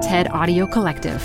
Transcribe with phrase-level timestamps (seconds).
[0.00, 1.20] TED Audio Collective.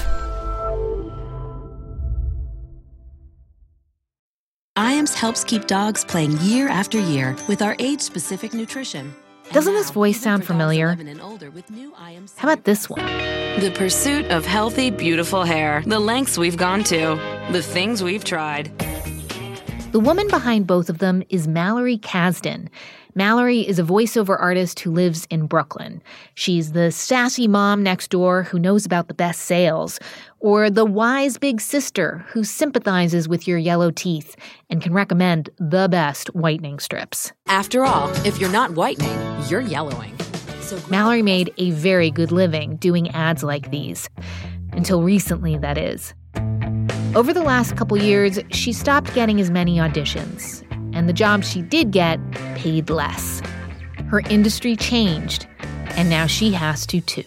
[4.78, 9.16] IAMS helps keep dogs playing year after year with our age specific nutrition.
[9.54, 10.98] Doesn't this voice sound familiar?
[12.36, 13.06] How about this one?
[13.62, 15.82] The pursuit of healthy, beautiful hair.
[15.86, 17.18] The lengths we've gone to.
[17.54, 18.78] The things we've tried.
[19.94, 22.68] The woman behind both of them is Mallory Kasdan.
[23.18, 26.04] Mallory is a voiceover artist who lives in Brooklyn.
[26.34, 30.02] She's the sassy mom next door who knows about the best sales,
[30.42, 34.36] or the wise big sister who sympathizes with your yellow teeth
[34.70, 37.32] and can recommend the best whitening strips.
[37.48, 40.14] After all, if you're not whitening, you're yellowing.
[40.60, 44.10] So Mallory made a very good living doing ads like these.
[44.74, 46.14] Until recently, that is.
[47.16, 50.65] Over the last couple years, she stopped getting as many auditions,
[50.96, 52.20] and the jobs she did get
[52.56, 53.42] paid less.
[54.08, 55.46] Her industry changed,
[55.90, 57.24] and now she has to too.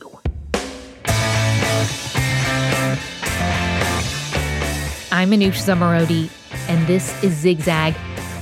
[5.12, 6.30] I'm Manoush Zomorodi,
[6.68, 7.94] and this is Zigzag,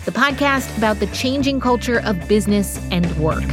[0.04, 3.44] the podcast about the changing culture of business and work.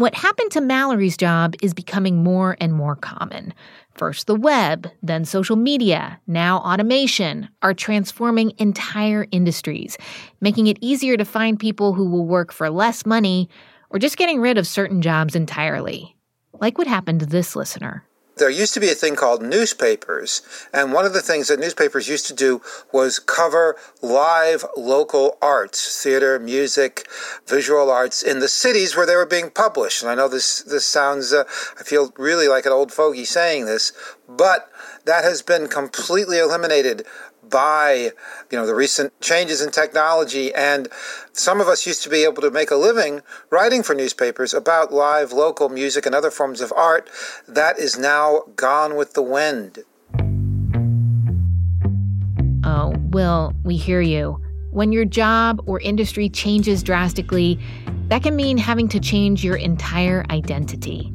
[0.00, 3.52] What happened to Mallory's job is becoming more and more common.
[3.92, 9.98] First the web, then social media, now automation are transforming entire industries,
[10.40, 13.50] making it easier to find people who will work for less money
[13.90, 16.16] or just getting rid of certain jobs entirely.
[16.54, 18.02] Like what happened to this listener
[18.40, 22.08] there used to be a thing called newspapers, and one of the things that newspapers
[22.08, 22.60] used to do
[22.92, 27.06] was cover live local arts, theater, music,
[27.46, 30.02] visual arts in the cities where they were being published.
[30.02, 31.44] And I know this this sounds, uh,
[31.78, 33.92] I feel really like an old fogey saying this,
[34.28, 34.68] but
[35.04, 37.06] that has been completely eliminated
[37.50, 38.10] by
[38.50, 40.88] you know the recent changes in technology and
[41.32, 43.20] some of us used to be able to make a living
[43.50, 47.10] writing for newspapers about live local music and other forms of art
[47.48, 49.80] that is now gone with the wind
[52.64, 54.40] oh well we hear you
[54.70, 57.58] when your job or industry changes drastically
[58.08, 61.12] that can mean having to change your entire identity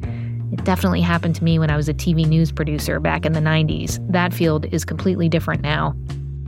[0.52, 3.40] it definitely happened to me when I was a TV news producer back in the
[3.40, 3.98] 90s.
[4.10, 5.94] That field is completely different now.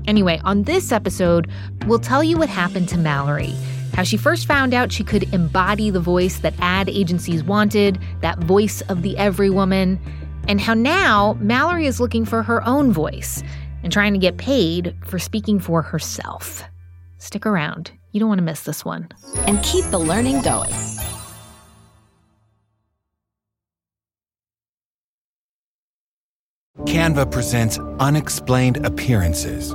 [0.08, 1.50] Anyway, on this episode,
[1.86, 3.54] we'll tell you what happened to Mallory.
[3.92, 8.38] How she first found out she could embody the voice that ad agencies wanted, that
[8.38, 10.00] voice of the every woman,
[10.48, 13.42] and how now Mallory is looking for her own voice
[13.82, 16.64] and trying to get paid for speaking for herself.
[17.18, 19.08] Stick around, you don't want to miss this one.
[19.46, 20.72] And keep the learning going.
[26.86, 29.74] Canva presents Unexplained Appearances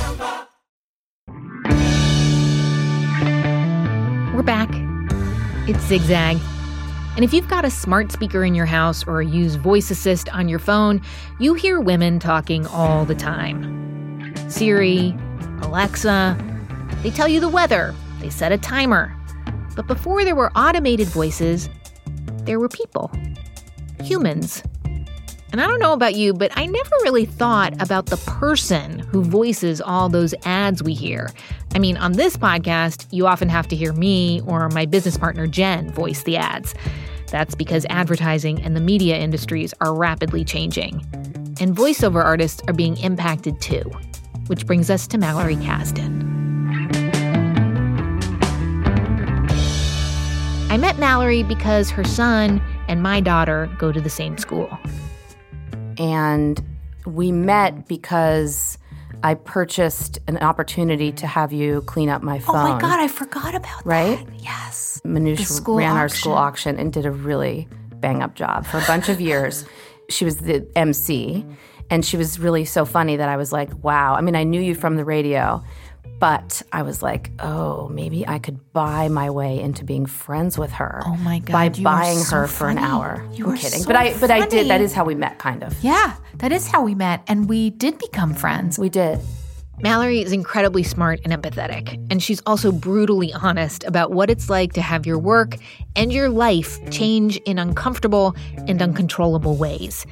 [4.41, 4.71] We're back.
[5.69, 6.39] It's Zigzag.
[7.15, 10.49] And if you've got a smart speaker in your house or use Voice Assist on
[10.49, 10.99] your phone,
[11.39, 14.33] you hear women talking all the time.
[14.49, 15.15] Siri,
[15.61, 16.35] Alexa,
[17.03, 19.15] they tell you the weather, they set a timer.
[19.75, 21.69] But before there were automated voices,
[22.45, 23.11] there were people,
[24.03, 24.63] humans.
[25.51, 29.21] And I don't know about you, but I never really thought about the person who
[29.21, 31.29] voices all those ads we hear.
[31.75, 35.47] I mean, on this podcast, you often have to hear me or my business partner
[35.47, 36.73] Jen voice the ads.
[37.27, 41.05] That's because advertising and the media industries are rapidly changing.
[41.59, 43.83] And voiceover artists are being impacted too.
[44.47, 46.29] Which brings us to Mallory Kasdan.
[50.69, 54.69] I met Mallory because her son and my daughter go to the same school
[56.01, 56.61] and
[57.05, 58.79] we met because
[59.23, 62.55] I purchased an opportunity to have you clean up my phone.
[62.55, 64.17] Oh my god, I forgot about right?
[64.17, 64.27] that.
[64.27, 64.39] Right?
[64.41, 64.99] Yes.
[65.05, 65.97] Manoush ran auction.
[65.97, 69.63] our school auction and did a really bang up job for a bunch of years.
[70.09, 71.45] She was the MC,
[71.91, 74.15] and she was really so funny that I was like, wow.
[74.15, 75.63] I mean, I knew you from the radio,
[76.19, 80.71] but I was like, oh, maybe I could buy my way into being friends with
[80.73, 81.01] her.
[81.05, 81.51] Oh my god!
[81.51, 82.57] By buying so her funny.
[82.57, 83.27] for an hour.
[83.33, 84.69] You I'm are kidding, so but I but I did.
[84.69, 85.75] That is how we met, kind of.
[85.83, 88.77] Yeah, that is how we met, and we did become friends.
[88.77, 89.19] We did.
[89.81, 94.73] Mallory is incredibly smart and empathetic, and she's also brutally honest about what it's like
[94.73, 95.55] to have your work
[95.95, 98.35] and your life change in uncomfortable
[98.67, 100.05] and uncontrollable ways.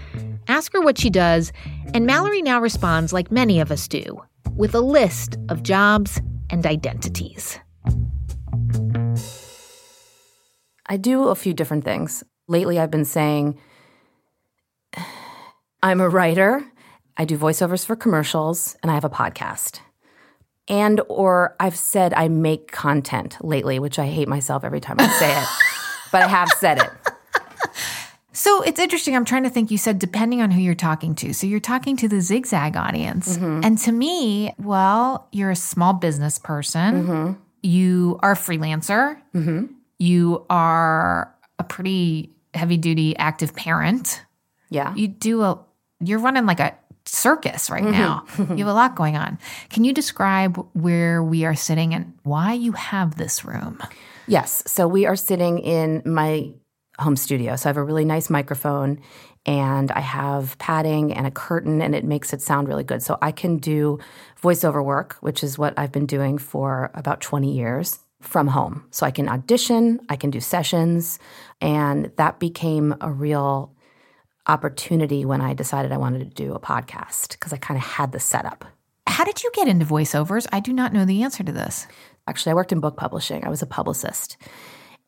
[0.48, 1.54] Ask her what she does,
[1.94, 4.24] and Mallory now responds like many of us do,
[4.56, 7.60] with a list of jobs and identities.
[10.86, 12.24] I do a few different things.
[12.48, 13.60] Lately, I've been saying
[15.84, 16.66] I'm a writer,
[17.16, 19.80] I do voiceovers for commercials, and I have a podcast.
[20.68, 25.08] And or I've said I make content lately, which I hate myself every time I
[25.08, 25.48] say it.
[26.12, 26.90] But I have said it.
[28.32, 29.16] So it's interesting.
[29.16, 29.72] I'm trying to think.
[29.72, 31.34] You said depending on who you're talking to.
[31.34, 33.38] So you're talking to the zigzag audience.
[33.38, 33.62] Mm-hmm.
[33.64, 37.04] And to me, well, you're a small business person.
[37.08, 37.34] Mm-hmm.
[37.64, 39.18] You are a freelancer.
[39.98, 44.24] You are a pretty heavy duty active parent.
[44.70, 44.94] Yeah.
[44.96, 45.60] You do a,
[46.00, 47.92] you're running like a circus right Mm-hmm.
[47.92, 48.26] now.
[48.56, 49.40] you have a lot going on.
[49.70, 53.80] Can you describe where we are sitting and why you have this room?
[54.28, 54.64] Yes.
[54.68, 56.52] So we are sitting in my
[57.00, 57.56] home studio.
[57.56, 59.00] So I have a really nice microphone
[59.46, 63.02] and I have padding and a curtain and it makes it sound really good.
[63.02, 64.00] So I can do
[64.42, 68.86] voiceover work, which is what I've been doing for about 20 years from home.
[68.92, 71.20] So I can audition, I can do sessions,
[71.62, 73.74] and that became a real
[74.48, 78.12] opportunity when I decided I wanted to do a podcast because I kind of had
[78.12, 78.66] the setup.
[79.08, 80.48] How did you get into voiceovers?
[80.52, 81.88] I do not know the answer to this.
[82.28, 83.44] Actually, I worked in book publishing.
[83.44, 84.38] I was a publicist.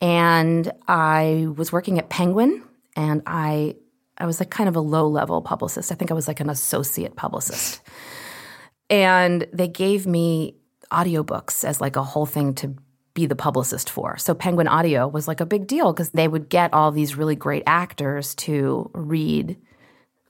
[0.02, 2.64] And I was working at Penguin
[2.96, 3.76] and I
[4.18, 5.90] I was like kind of a low-level publicist.
[5.90, 7.80] I think I was like an associate publicist.
[8.90, 10.56] And they gave me
[10.90, 12.74] audiobooks as like a whole thing to
[13.14, 14.18] be the publicist for.
[14.18, 17.36] So Penguin Audio was like a big deal because they would get all these really
[17.36, 19.56] great actors to read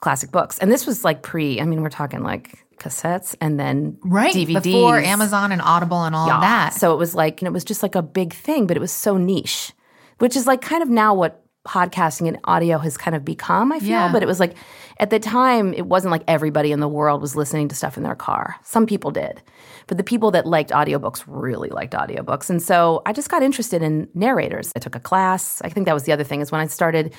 [0.02, 0.58] classic books.
[0.58, 4.62] And this was like pre, I mean, we're talking like cassettes and then DVDs.
[4.64, 6.40] Before Amazon and Audible and all Yeah.
[6.40, 6.74] that.
[6.74, 8.92] So it was like, and it was just like a big thing, but it was
[8.92, 9.72] so niche,
[10.18, 13.78] which is like kind of now what podcasting and audio has kind of become, I
[13.78, 13.88] feel.
[13.90, 14.12] Yeah.
[14.12, 14.56] But it was like,
[14.98, 18.02] at the time, it wasn't like everybody in the world was listening to stuff in
[18.02, 18.56] their car.
[18.64, 19.40] Some people did.
[19.86, 22.50] But the people that liked audiobooks really liked audiobooks.
[22.50, 24.72] And so I just got interested in narrators.
[24.74, 25.62] I took a class.
[25.64, 27.14] I think that was the other thing is when I started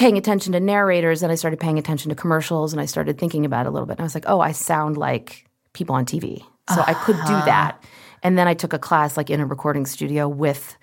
[0.00, 3.44] paying attention to narrators and I started paying attention to commercials and I started thinking
[3.44, 3.98] about it a little bit.
[3.98, 5.44] And I was like, oh, I sound like
[5.74, 6.42] people on TV.
[6.74, 7.44] So I could do uh-huh.
[7.44, 7.84] that.
[8.22, 10.74] And then I took a class like in a recording studio with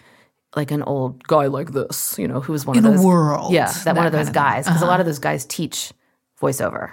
[0.56, 3.06] like an old guy like this, you know, who was one In of the those
[3.06, 4.66] world, Yeah, that, that one of those guys.
[4.66, 4.92] Because a uh-huh.
[4.92, 5.94] lot of those guys teach
[6.40, 6.92] voiceover.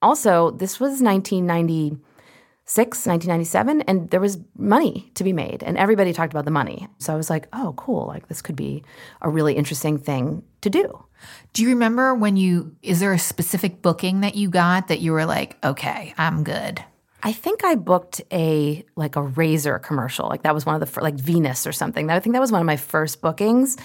[0.00, 6.32] Also, this was 1996, 1997, and there was money to be made, and everybody talked
[6.32, 6.88] about the money.
[6.96, 8.06] So I was like, oh, cool.
[8.06, 8.82] Like, this could be
[9.20, 11.04] a really interesting thing to do.
[11.52, 15.12] Do you remember when you, is there a specific booking that you got that you
[15.12, 16.82] were like, okay, I'm good?
[17.22, 20.28] I think I booked a like a razor commercial.
[20.28, 22.10] Like that was one of the fir- like Venus or something.
[22.10, 23.76] I think that was one of my first bookings.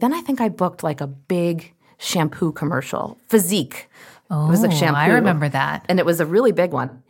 [0.00, 3.88] Then I think I booked like a big shampoo commercial, Physique.
[4.30, 4.98] Oh, it was like oh, shampoo.
[4.98, 5.86] I remember that.
[5.88, 7.02] and it was a really big one.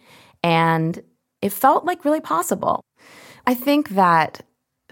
[0.42, 1.02] And
[1.40, 2.84] it felt like really possible.
[3.46, 4.42] I think that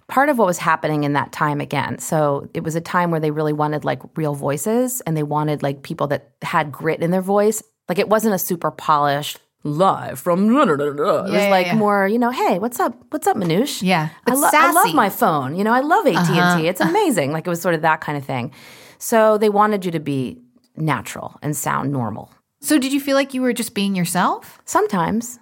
[0.08, 3.20] part of what was happening in that time again, so it was a time where
[3.20, 7.10] they really wanted like real voices and they wanted like people that had grit in
[7.10, 7.62] their voice.
[7.88, 11.75] Like it wasn't a super polished live from it was yeah, like yeah.
[11.75, 12.96] more, you know, hey, what's up?
[13.10, 13.82] What's up, Manoush?
[13.82, 14.87] Yeah, I, lo- I love.
[14.87, 14.94] Uh-huh.
[14.94, 15.56] my phone.
[15.56, 16.66] You know, I love AT&T.
[16.66, 17.32] It's amazing.
[17.32, 18.52] Like it was sort of that kind of thing.
[18.99, 20.40] So they wanted you to be
[20.76, 22.32] natural and sound normal.
[22.61, 24.61] So did you feel like you were just being yourself?
[24.64, 25.38] Sometimes.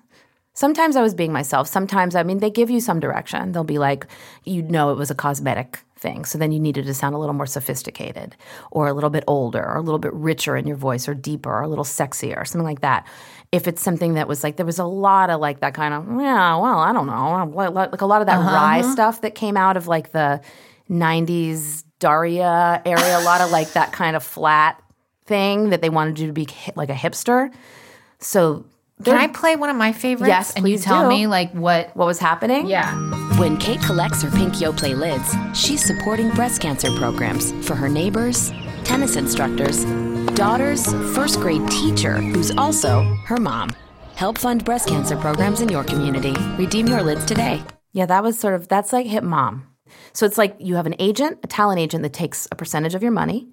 [0.61, 1.69] Sometimes I was being myself.
[1.69, 3.53] Sometimes, I mean, they give you some direction.
[3.53, 4.07] They'll be like,
[4.45, 6.27] you know, it was a cosmetic thing.
[6.27, 8.37] So then you needed to sound a little more sophisticated
[8.71, 11.51] or a little bit older or a little bit richer in your voice or deeper
[11.51, 13.07] or a little sexier or something like that.
[13.53, 16.05] If it's something that was like, there was a lot of like that kind of,
[16.21, 17.51] yeah, well, I don't know.
[17.55, 18.55] Like like a lot of that uh-huh.
[18.55, 20.43] wry stuff that came out of like the
[20.91, 24.79] 90s Daria area, a lot of like that kind of flat
[25.25, 27.51] thing that they wanted you to be like a hipster.
[28.19, 28.67] So
[29.05, 30.29] Can I play one of my favorites?
[30.29, 31.09] Yes, and you tell do.
[31.09, 31.95] me like what?
[31.97, 32.67] what was happening?
[32.67, 32.95] Yeah.
[33.39, 38.53] When Kate collects her pink Yoplait lids, she's supporting breast cancer programs for her neighbors,
[38.85, 39.85] tennis instructors,
[40.35, 43.71] daughters, first grade teacher, who's also her mom.
[44.17, 46.35] Help fund breast cancer programs in your community.
[46.59, 47.63] Redeem your lids today.
[47.93, 49.67] Yeah, that was sort of that's like hip mom.
[50.13, 53.03] So it's like you have an agent, a talent agent that takes a percentage of
[53.03, 53.49] your money,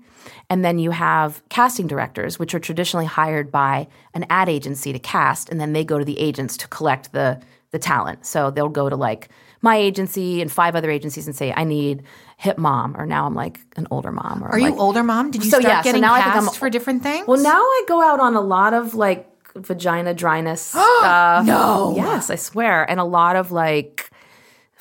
[0.49, 4.99] and then you have casting directors, which are traditionally hired by an ad agency to
[4.99, 7.39] cast, and then they go to the agents to collect the
[7.71, 8.25] the talent.
[8.25, 9.27] So they'll go to like
[9.61, 12.03] my agency and five other agencies and say, I need
[12.37, 14.41] hip mom, or now I'm like an older mom.
[14.43, 15.31] Or Are like, you older, mom?
[15.31, 17.27] Did you So, start yeah, so getting now I cast think I'm- for different things?
[17.27, 21.45] Well, now I go out on a lot of like vagina dryness stuff.
[21.45, 21.93] No.
[21.97, 22.89] Yes, I swear.
[22.89, 24.09] And a lot of like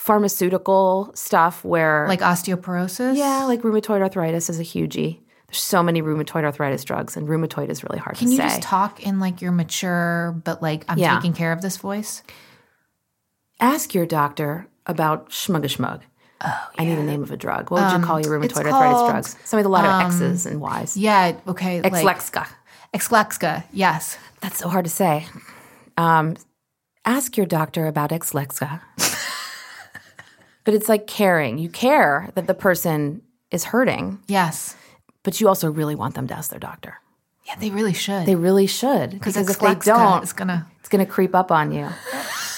[0.07, 3.17] pharmaceutical stuff where Like osteoporosis?
[3.17, 5.19] yeah, like rheumatoid arthritis is a hugie.
[5.59, 8.25] So many rheumatoid arthritis drugs, and rheumatoid is really hard to say.
[8.25, 8.45] Can you say.
[8.57, 11.15] just talk in like your mature, but like I'm Yeah.
[11.17, 12.23] taking care of this voice?
[13.61, 16.01] Ask your doctor about schmugashmug.
[16.43, 16.59] Oh, yeah.
[16.79, 17.71] I need the name of a drug.
[17.71, 19.37] What would you call your rheumatoid arthritis called, drugs?
[19.45, 20.97] Some with a lot of X's and Y's.
[20.97, 21.81] Yeah, okay.
[21.81, 22.47] like- Exlexa.
[22.95, 24.19] Exlexa, yes.
[24.41, 25.27] That's so hard to say.
[25.97, 26.37] Um,
[27.07, 28.81] ask your doctor about Exlexa.
[30.65, 31.59] but it's like caring.
[31.59, 34.77] You care that the person is hurting, Yes.
[35.27, 37.01] But you also really want them to ask their doctor.
[37.47, 38.27] Yeah, they really should.
[38.27, 41.73] They really should because if they don't, is gonna it's going to creep up on
[41.73, 41.89] you.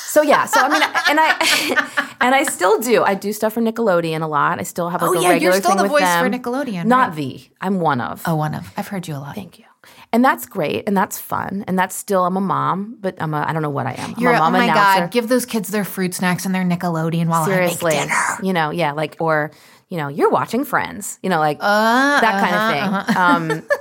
[0.08, 3.02] So yeah, so I mean, and I and I still do.
[3.04, 4.58] I do stuff for Nickelodeon a lot.
[4.60, 6.28] I still have like Oh, a yeah, you're still the voice for.
[6.28, 7.16] Nickelodeon, Not right?
[7.16, 7.50] the.
[7.62, 8.22] I'm one of.
[8.26, 8.70] Oh, one of.
[8.76, 9.34] I've heard you a lot.
[9.34, 9.64] Thank you.
[10.12, 12.26] And that's great, and that's fun, and that's still.
[12.26, 13.44] I'm a mom, but I'm a.
[13.48, 14.14] I don't know what I am.
[14.14, 15.00] I'm You're a mom oh my announcer.
[15.00, 18.46] god, give those kids their fruit snacks and their Nickelodeon while Seriously, I make dinner.
[18.46, 19.50] you know, yeah, like or
[19.88, 23.16] you know, you're watching Friends, you know, like Uh, that kind of thing.
[23.16, 23.62] Um,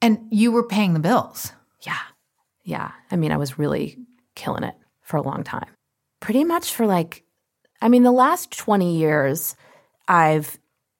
[0.00, 1.52] And you were paying the bills.
[1.86, 1.96] yeah,
[2.64, 2.90] yeah.
[3.10, 3.98] I mean, I was really
[4.34, 5.68] killing it for a long time.
[6.20, 7.22] Pretty much for like,
[7.80, 9.54] I mean, the last twenty years,
[10.08, 10.58] I've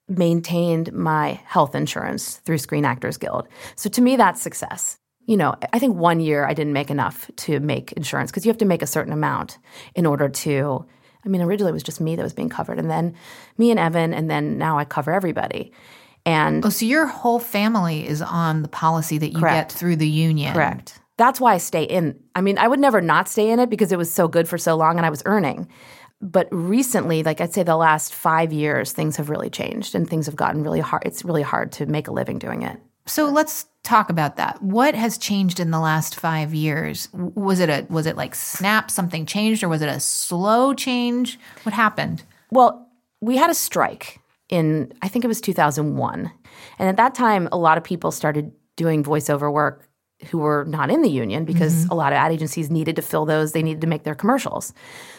[0.08, 3.48] maintained my health insurance through Screen Actors Guild.
[3.74, 4.98] So to me, that's success.
[5.26, 8.50] You know, I think one year I didn't make enough to make insurance because you
[8.50, 9.58] have to make a certain amount
[9.96, 10.86] in order to.
[11.24, 13.14] I mean, originally it was just me that was being covered, and then
[13.58, 15.72] me and Evan, and then now I cover everybody.
[16.24, 19.70] And Oh, so your whole family is on the policy that you Correct.
[19.70, 20.52] get through the union.
[20.54, 20.98] Correct.
[21.16, 22.18] That's why I stay in.
[22.34, 24.56] I mean, I would never not stay in it because it was so good for
[24.58, 25.68] so long and I was earning.
[26.20, 30.26] But recently, like I'd say the last five years, things have really changed and things
[30.26, 31.02] have gotten really hard.
[31.04, 32.78] It's really hard to make a living doing it.
[33.06, 34.62] So let's talk about that.
[34.62, 37.08] What has changed in the last five years?
[37.12, 41.38] Was it a was it like snap something changed or was it a slow change?
[41.64, 42.22] What happened?
[42.50, 42.88] Well,
[43.20, 44.20] we had a strike
[44.52, 46.30] in, I think it was 2001.
[46.78, 49.88] And at that time, a lot of people started doing voiceover work
[50.26, 51.92] who were not in the union because mm-hmm.
[51.92, 53.52] a lot of ad agencies needed to fill those.
[53.52, 54.72] They needed to make their commercials.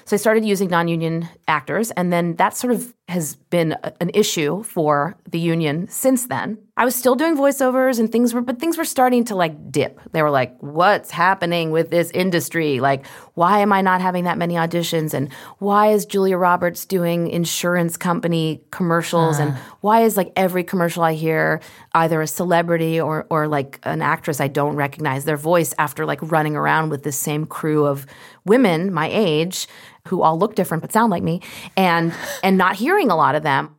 [0.06, 1.92] So I started using non union actors.
[1.92, 6.58] And then that sort of has been a- an issue for the union since then.
[6.76, 10.00] I was still doing voiceovers and things were, but things were starting to like dip.
[10.12, 12.80] They were like, what's happening with this industry?
[12.80, 13.06] Like,
[13.36, 15.14] why am I not having that many auditions?
[15.14, 19.38] And why is Julia Roberts doing insurance company commercials?
[19.38, 19.76] And ah.
[19.82, 21.62] why is like every commercial I hear
[21.94, 26.20] either a celebrity or, or like an actress I don't recognize their voice after like
[26.24, 28.08] running around with this same crew of
[28.46, 29.68] women my age
[30.08, 31.42] who all look different but sound like me
[31.78, 33.76] and and not hearing a lot of them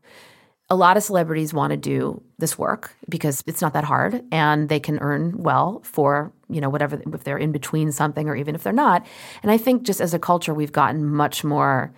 [0.71, 4.69] a lot of celebrities want to do this work because it's not that hard and
[4.71, 8.55] they can earn well for you know whatever if they're in between something or even
[8.55, 9.07] if they're not
[9.43, 11.93] and i think just as a culture we've gotten much more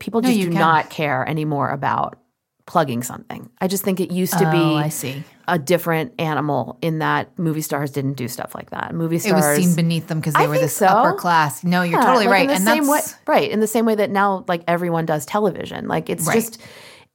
[0.00, 0.58] people just you do can.
[0.60, 2.18] not care anymore about
[2.66, 5.22] plugging something i just think it used to Oh, be I see.
[5.48, 9.48] A different animal in that movie stars didn't do stuff like that movie stars It
[9.48, 10.86] was seen beneath them because they I were this so.
[10.86, 11.64] upper class.
[11.64, 12.50] No, you're yeah, totally like right.
[12.50, 15.88] And same way, that's right in the same way that now, like everyone does television.
[15.88, 16.34] Like it's Right.
[16.34, 16.58] just,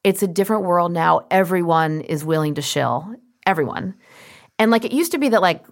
[0.04, 1.26] it's a different world now.
[1.32, 3.08] Everyone is willing to shill.
[3.46, 3.96] Everyone.
[4.60, 5.64] And like it used to be that like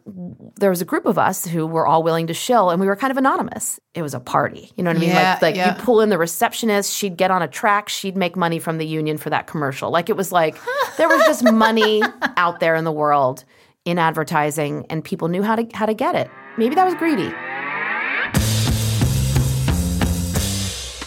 [0.58, 2.96] there was a group of us who were all willing to shill, and we were
[2.96, 3.80] kind of anonymous.
[3.96, 5.10] It was a party, you know what I mean?
[5.10, 5.76] Yeah, like like yeah.
[5.76, 8.86] you pull in the receptionist, she'd get on a track, she'd make money from the
[8.86, 9.90] union for that commercial.
[9.90, 10.56] Like it was like
[10.98, 12.04] there was just money
[12.38, 13.44] out there in the world
[13.86, 16.30] in advertising, and people knew how to how to get it.
[16.58, 17.34] Maybe that was greedy.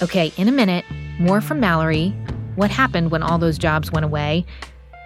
[0.02, 0.84] Okay, in a minute,
[1.20, 2.10] more from Mallory,
[2.56, 4.44] what happened when all those jobs went away,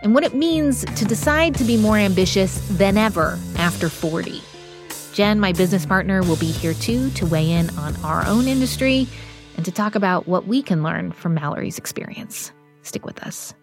[0.03, 4.43] and what it means to decide to be more ambitious than ever after 40.
[5.15, 9.07] Jen, my business partner, will be here too to weigh in on our own industry
[9.57, 12.53] and to talk about what we can learn from Mallory's experience.
[12.83, 13.55] Stick with us.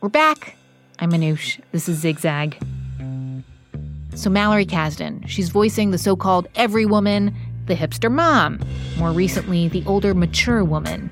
[0.00, 0.56] We're back.
[0.98, 1.60] I'm Manoush.
[1.70, 2.60] This is Zigzag.
[4.14, 7.34] So, Mallory Kasdan, she's voicing the so called every woman,
[7.66, 8.58] the hipster mom,
[8.98, 11.10] more recently, the older, mature woman.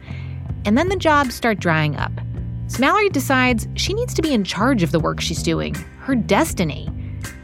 [0.64, 2.12] And then the jobs start drying up.
[2.66, 6.14] So, Mallory decides she needs to be in charge of the work she's doing, her
[6.14, 6.88] destiny.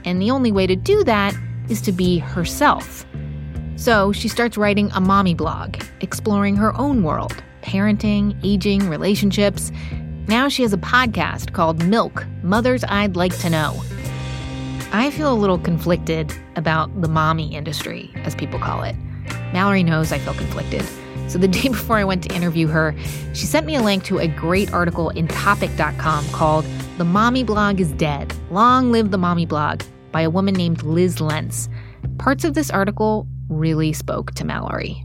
[0.04, 1.34] And the only way to do that
[1.68, 3.04] is to be herself.
[3.76, 9.72] So, she starts writing a mommy blog, exploring her own world parenting, aging, relationships.
[10.28, 13.82] Now she has a podcast called Milk Mothers I'd Like to Know.
[14.92, 18.94] I feel a little conflicted about the mommy industry, as people call it.
[19.52, 20.84] Mallory knows I feel conflicted.
[21.28, 22.94] So the day before I went to interview her,
[23.34, 26.64] she sent me a link to a great article in Topic.com called
[26.98, 31.20] The Mommy Blog is Dead Long Live the Mommy Blog by a woman named Liz
[31.20, 31.68] Lenz.
[32.18, 35.04] Parts of this article really spoke to Mallory.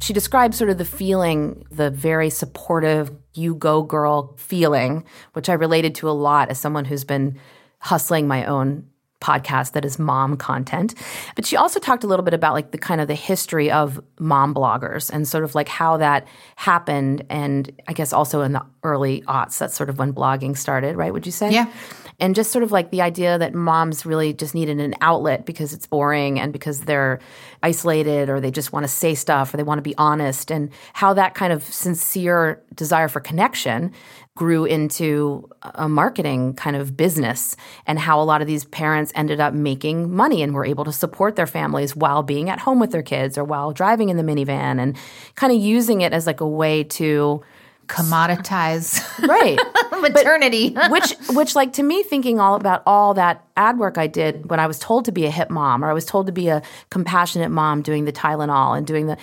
[0.00, 5.54] She described sort of the feeling, the very supportive, you go girl feeling, which I
[5.54, 7.40] related to a lot as someone who's been
[7.84, 8.88] hustling my own
[9.20, 10.94] podcast that is mom content.
[11.34, 13.98] But she also talked a little bit about like the kind of the history of
[14.18, 16.26] mom bloggers and sort of like how that
[16.56, 17.24] happened.
[17.30, 21.10] And I guess also in the early aughts, that's sort of when blogging started, right?
[21.10, 21.50] Would you say?
[21.50, 21.72] Yeah.
[22.20, 25.72] And just sort of like the idea that moms really just needed an outlet because
[25.72, 27.18] it's boring and because they're
[27.62, 30.70] isolated or they just want to say stuff or they want to be honest, and
[30.92, 33.92] how that kind of sincere desire for connection
[34.36, 39.38] grew into a marketing kind of business and how a lot of these parents ended
[39.38, 42.90] up making money and were able to support their families while being at home with
[42.90, 44.96] their kids or while driving in the minivan and
[45.36, 47.42] kind of using it as like a way to
[47.86, 49.58] commoditize right.
[50.00, 50.70] Maternity.
[50.70, 54.48] but, which which like to me thinking all about all that ad work i did
[54.50, 56.48] when i was told to be a hip mom or i was told to be
[56.48, 59.16] a compassionate mom doing the tylenol and doing the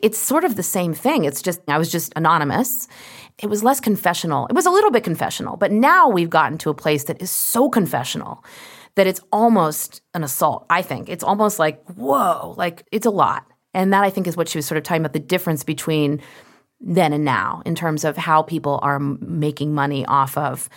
[0.00, 1.24] it's sort of the same thing.
[1.24, 2.88] It's just i was just anonymous
[3.40, 4.46] it was less confessional.
[4.48, 7.30] It was a little bit confessional but now we've gotten to a place that is
[7.30, 8.44] so confessional
[8.94, 11.08] that it's almost an assault i think.
[11.08, 13.46] It's almost like whoa like it's a lot.
[13.74, 16.20] And that i think is what she was sort of talking about the difference between
[16.80, 20.68] then and now in terms of how people are making money off of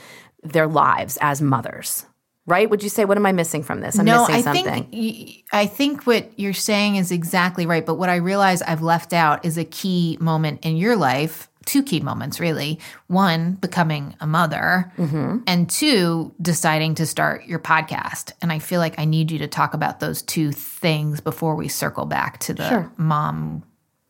[0.44, 2.06] their lives as mothers.
[2.48, 2.68] Right?
[2.70, 4.00] Would you say what am i missing from this?
[4.00, 4.86] I'm no, missing I something.
[4.90, 7.86] think I think what you're saying is exactly right.
[7.86, 11.51] But what I realize I've left out is a key moment in your life.
[11.66, 12.80] Two key moments, really.
[13.08, 15.40] One, becoming a mother, mm-hmm.
[15.46, 18.32] and two, deciding to start your podcast.
[18.42, 21.68] And I feel like I need you to talk about those two things before we
[21.68, 22.92] circle back to the Sure.
[22.98, 23.64] mom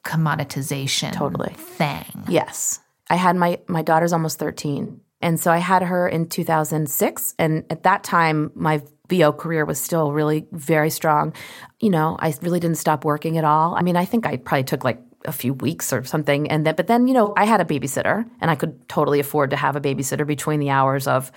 [0.04, 1.54] commoditization Totally.
[1.54, 2.06] thing.
[2.28, 2.80] Yes.
[3.10, 5.02] I had my my daughter's almost 13.
[5.22, 9.80] And so I had her in 2006 and at that time my VO career was
[9.80, 11.34] still really very strong.
[11.80, 13.76] You know, I really didn't stop working at all.
[13.76, 16.50] I mean, I think I probably took like a few weeks or something.
[16.50, 19.52] And then but then, you know, I had a babysitter and I could totally afford
[19.52, 21.32] to have a babysitter between the hours of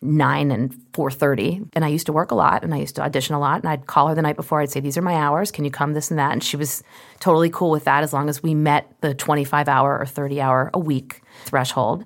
[0.00, 3.34] 9 and 4.30 and i used to work a lot and i used to audition
[3.34, 4.60] a lot and i'd call her the night before.
[4.60, 5.50] I'd say these are my hours.
[5.50, 6.32] Can you come this and that?
[6.32, 6.84] And she was
[7.18, 10.70] totally cool with that as long as we met the 25 hour or 30 hour
[10.72, 12.04] a week threshold.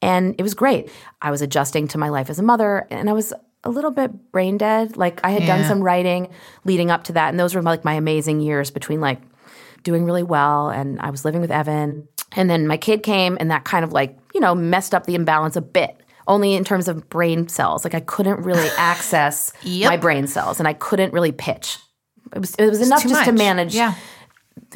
[0.00, 0.90] And it was great.
[1.20, 3.32] I was adjusting to my life as a mother and i was
[3.64, 4.96] a little bit brain dead.
[4.96, 6.28] Like i had done some writing
[6.64, 9.20] leading up to that and those were like my amazing years between like
[9.82, 12.08] doing really well and I was living with Evan.
[12.34, 15.14] And then my kid came and that kind of like, you know, messed up the
[15.14, 15.96] imbalance a bit.
[16.28, 17.82] Only in terms of brain cells.
[17.84, 19.90] Like I couldn't really access Yep.
[19.90, 21.78] my brain cells and I couldn't really pitch.
[22.34, 23.94] It was it was enough just to manage Yeah.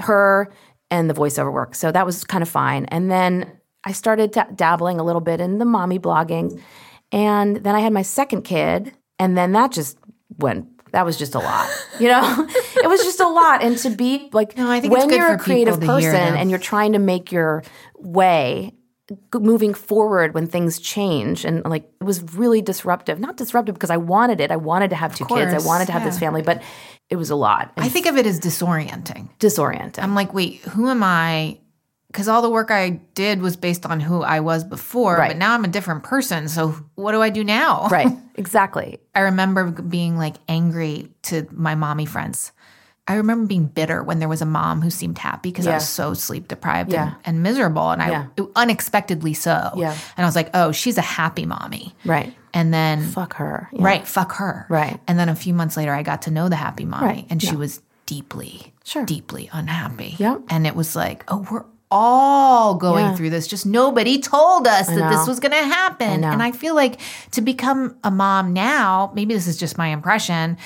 [0.01, 0.53] her
[0.91, 1.75] and the voiceover work.
[1.75, 2.85] So that was kind of fine.
[2.87, 3.51] And then
[3.85, 6.61] I started da- dabbling a little bit in the mommy blogging.
[7.13, 8.93] And then I had my second kid.
[9.19, 9.97] And then that just
[10.39, 10.67] went,
[10.97, 11.69] that was just a lot.
[12.01, 13.63] You know, it was just a lot.
[13.63, 16.37] And to be like, No, I think when you're a creative people to hear person
[16.37, 17.63] and you're trying to make your
[17.99, 18.73] way,
[19.35, 23.97] moving forward when things change and like it was really disruptive not disruptive because i
[23.97, 26.61] wanted it i wanted to have two kids i wanted to have this family but
[27.09, 29.29] it was a lot I think of it as disorienting.
[29.39, 31.59] disorienting I'm like, wait, who am I?
[32.09, 35.29] Because all the work I did was based on who I was before, Right.
[35.31, 36.49] but now I'm a different person.
[36.49, 37.89] So what do I do now?
[37.91, 42.53] right exactly I remember being like angry to my mommy friends.
[43.09, 45.89] I remember being bitter when there was a mom who seemed happy because I was
[45.89, 47.05] so sleep deprived Yeah.
[47.05, 48.27] and, and miserable, and I Yeah.
[48.57, 49.71] unexpectedly so.
[49.77, 49.93] Yeah.
[50.17, 51.95] and I was like, oh, she's a happy mommy.
[52.05, 53.85] right And then fuck her Yeah.
[53.85, 54.67] Right, fuck her.
[54.69, 54.99] Right.
[55.07, 57.41] And then a few months later, I got to know the happy mommy, Right, and
[57.43, 59.05] she was deeply, Sure.
[59.05, 60.17] deeply unhappy.
[60.19, 60.43] Yep.
[60.49, 63.15] And it was like, oh, we're all going Yeah.
[63.15, 63.47] through this.
[63.47, 66.21] Just nobody told us that this was going to happen.
[66.23, 66.29] know.
[66.31, 66.99] And I feel like
[67.33, 70.57] to become a mom now, maybe this is just my impression,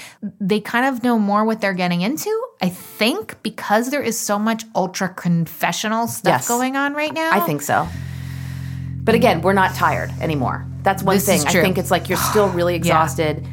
[0.41, 2.31] they kind of know more what they're getting into.
[2.63, 6.49] I think because there is so much ultra confessional stuff Yes.
[6.49, 7.31] going on right now.
[7.33, 7.87] I think so.
[9.03, 10.67] But again, we're not tired anymore.
[10.83, 11.47] That's one This thing.
[11.47, 13.47] I think it's like you're still really exhausted,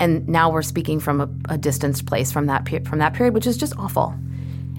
[0.00, 3.34] and now we're speaking from a, a distanced place from that pe- from that period,
[3.34, 4.14] which is just awful.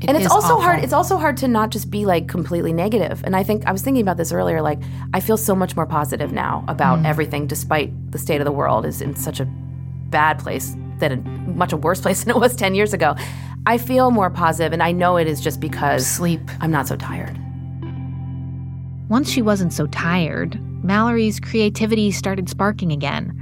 [0.08, 0.84] And it's is also hard.
[0.84, 3.22] It's also hard to not just be like completely negative.
[3.24, 4.62] And I think I was thinking about this earlier.
[4.62, 4.80] Like
[5.14, 7.06] I feel so much more positive now about Mm.
[7.06, 9.46] everything, despite the state of the world is in such a
[10.10, 13.16] bad place that a much a worse place than it was ten years ago.
[13.66, 16.42] I feel more positive, and I know it is just because Sleep.
[16.60, 17.40] I'm not so tired.
[19.10, 23.40] Once she wasn't so tired, Mallory's creativity started sparking again.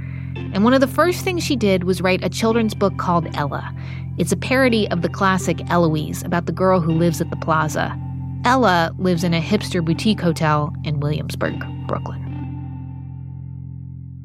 [0.54, 3.74] And one of the first things she did was write a children's book called Ella.
[4.18, 7.98] It's a parody of the classic Eloise about the girl who lives at the plaza.
[8.44, 12.20] Ella lives in a hipster boutique hotel in Williamsburg, Brooklyn.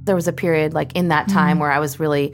[0.03, 1.61] There was a period like in that time mm-hmm.
[1.61, 2.33] where I was really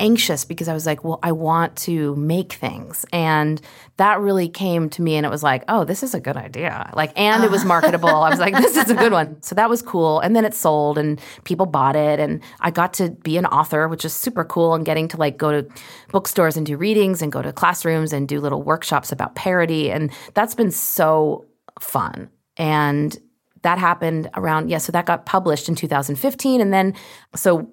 [0.00, 3.04] anxious because I was like, well, I want to make things.
[3.12, 3.60] And
[3.98, 6.90] that really came to me and it was like, oh, this is a good idea.
[6.94, 7.68] Like, and it was uh-huh.
[7.68, 8.08] marketable.
[8.08, 9.36] I was like, this is a good one.
[9.50, 10.20] So that was cool.
[10.20, 12.20] And then it sold and people bought it.
[12.20, 14.74] And I got to be an author, which is super cool.
[14.74, 15.68] And getting to like go to
[16.10, 19.90] bookstores and do readings and go to classrooms and do little workshops about parody.
[19.90, 21.46] And that's been so
[21.80, 22.30] fun.
[22.56, 23.16] And
[23.62, 26.60] that happened around, yeah, so that got published in 2015.
[26.60, 26.94] And then,
[27.34, 27.70] so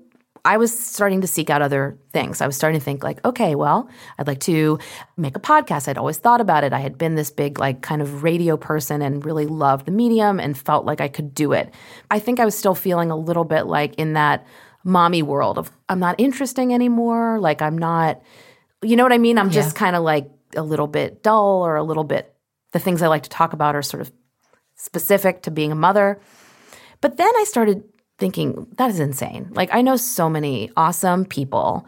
[0.48, 2.40] I was starting to seek out other things.
[2.40, 4.80] I was starting to think like, okay, well, I'd like to
[5.18, 5.90] make a podcast.
[5.90, 6.72] I'd always thought about it.
[6.72, 10.40] I had been this big like kind of radio person and really loved the medium
[10.40, 11.74] and felt like I could do it.
[12.10, 14.48] I think I was still feeling a little bit like in that
[14.86, 18.22] mommy world of I'm not interesting anymore, like I'm not
[18.82, 19.38] you know what I mean?
[19.38, 22.34] I'm just kind of like a little bit dull or a little bit
[22.72, 24.14] the things I like to talk about are sort of
[24.76, 26.22] specific to being a mother.
[27.02, 27.84] But then I started
[28.18, 29.50] thinking, that is insane.
[29.52, 31.86] Like, I know so many awesome people,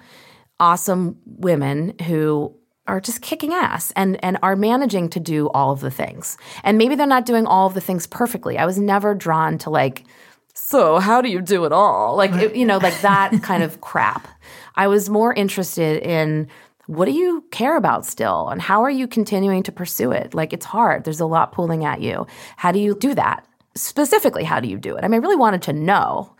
[0.59, 2.55] awesome women who
[2.87, 6.37] are just kicking ass and, and are managing to do all of the things.
[6.63, 8.57] And maybe they're not doing all of the things perfectly.
[8.57, 10.05] I was never drawn to, like,
[10.53, 12.15] so how do you do it all?
[12.15, 14.27] Like, it, you know, like that kind of crap.
[14.75, 16.47] I was more interested in
[16.87, 20.33] what do you care about still and how are you continuing to pursue it?
[20.33, 21.03] Like, it's hard.
[21.03, 22.25] There's a lot pulling at you.
[22.57, 23.45] How do you do that?
[23.79, 25.03] Specifically, how do you do it?
[25.03, 26.35] I mean, I really wanted to know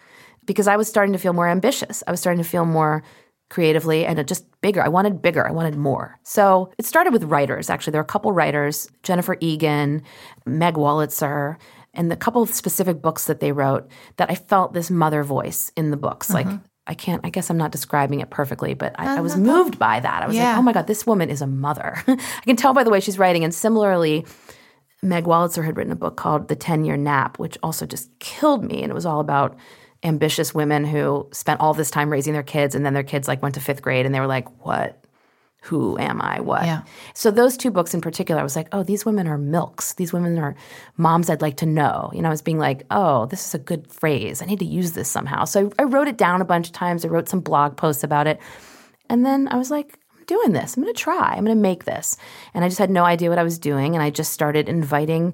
[0.45, 2.03] because I was starting to feel more ambitious.
[2.07, 3.03] I was starting to feel more
[3.49, 4.81] creatively and just bigger.
[4.81, 5.47] I wanted bigger.
[5.47, 6.19] I wanted more.
[6.23, 7.91] So it started with writers, actually.
[7.91, 10.03] There were a couple writers Jennifer Egan,
[10.45, 11.57] Meg Wolitzer,
[11.93, 15.71] and the couple of specific books that they wrote that I felt this mother voice
[15.75, 16.29] in the books.
[16.29, 16.43] Uh-huh.
[16.49, 19.41] Like, I can't, I guess I'm not describing it perfectly, but I, I was uh-huh.
[19.41, 20.23] moved by that.
[20.23, 20.49] I was Yeah.
[20.49, 22.01] like, oh my God, this woman is a mother.
[22.07, 23.43] I can tell by the way she's writing.
[23.43, 24.25] And similarly,
[25.01, 28.63] Meg Wolitzer had written a book called The 10 Year Nap, which also just killed
[28.63, 28.83] me.
[28.83, 29.57] And it was all about
[30.03, 33.41] ambitious women who spent all this time raising their kids and then their kids like
[33.41, 35.03] went to fifth grade and they were like, what?
[35.63, 36.39] Who am I?
[36.39, 36.63] What?
[36.65, 36.83] Yeah.
[37.13, 39.93] So those two books in particular, I was like, oh, these women are milks.
[39.95, 40.55] These women are
[40.95, 42.11] moms I'd like to know.
[42.13, 44.41] You know, I was being like, oh, this is a good phrase.
[44.41, 45.43] I need to use this somehow.
[45.43, 47.03] So I, I wrote it down a bunch of times.
[47.03, 48.39] I wrote some blog posts about it.
[49.09, 50.77] And then I was like, doing this.
[50.77, 51.33] I'm going to try.
[51.33, 52.15] I'm going to make this.
[52.53, 53.95] And I just had no idea what I was doing.
[53.95, 55.33] And I just started inviting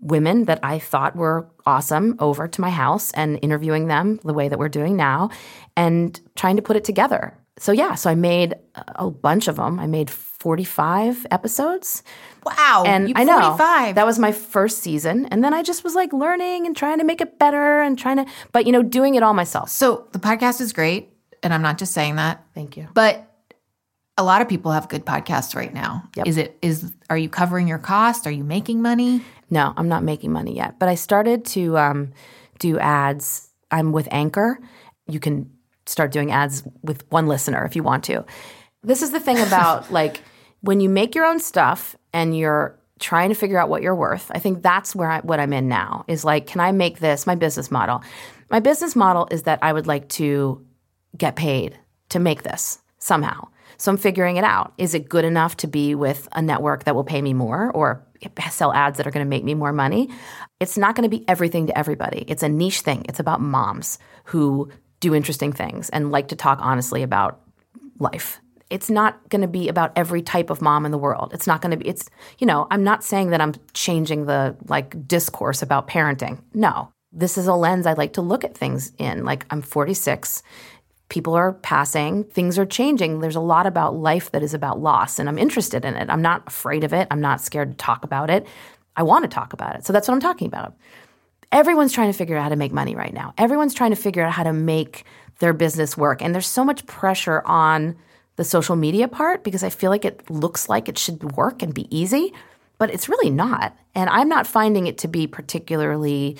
[0.00, 4.48] women that I thought were awesome over to my house and interviewing them the way
[4.48, 5.30] that we're doing now
[5.76, 7.38] and trying to put it together.
[7.58, 9.78] So, yeah, so I made a bunch of them.
[9.78, 12.02] I made 45 episodes.
[12.44, 12.82] Wow.
[12.84, 13.94] And you I know 45.
[13.94, 15.26] that was my first season.
[15.26, 18.16] And then I just was like learning and trying to make it better and trying
[18.16, 19.68] to, but you know, doing it all myself.
[19.68, 21.10] So the podcast is great,
[21.44, 22.44] and I'm not just saying that.
[22.54, 22.88] Thank you.
[22.92, 23.31] But
[24.18, 26.08] a lot of people have good podcasts right now.
[26.16, 26.26] Yep.
[26.26, 28.26] Is it is are you covering your cost?
[28.26, 29.22] Are you making money?
[29.50, 32.12] No, I'm not making money yet, but I started to um,
[32.58, 33.50] do ads.
[33.70, 34.58] I'm with Anchor.
[35.08, 35.50] You can
[35.86, 38.24] start doing ads with one listener if you want to.
[38.82, 40.20] This is the thing about like
[40.60, 44.30] when you make your own stuff and you're trying to figure out what you're worth.
[44.32, 47.26] I think that's where I, what I'm in now is like, can I make this
[47.26, 48.02] my business model?
[48.48, 50.64] My business model is that I would like to
[51.16, 51.76] get paid
[52.10, 53.48] to make this somehow.
[53.82, 54.74] So I'm figuring it out.
[54.78, 58.06] Is it good enough to be with a network that will pay me more or
[58.48, 60.08] sell ads that are going to make me more money?
[60.60, 62.24] It's not going to be everything to everybody.
[62.28, 63.04] It's a niche thing.
[63.08, 67.40] It's about moms who do interesting things and like to talk honestly about
[67.98, 68.40] life.
[68.70, 71.32] It's not going to be about every type of mom in the world.
[71.34, 74.54] It's not going to be it's you know, I'm not saying that I'm changing the
[74.68, 76.40] like discourse about parenting.
[76.54, 76.92] No.
[77.10, 79.24] This is a lens I like to look at things in.
[79.24, 80.44] Like I'm 46
[81.12, 83.20] people are passing, things are changing.
[83.20, 86.08] There's a lot about life that is about loss, and I'm interested in it.
[86.08, 87.06] I'm not afraid of it.
[87.10, 88.46] I'm not scared to talk about it.
[88.96, 89.84] I want to talk about it.
[89.84, 90.74] So that's what I'm talking about.
[91.52, 93.34] Everyone's trying to figure out how to make money right now.
[93.36, 95.04] Everyone's trying to figure out how to make
[95.38, 96.22] their business work.
[96.22, 97.94] And there's so much pressure on
[98.36, 101.74] the social media part because I feel like it looks like it should work and
[101.74, 102.32] be easy,
[102.78, 103.76] but it's really not.
[103.94, 106.38] And I'm not finding it to be particularly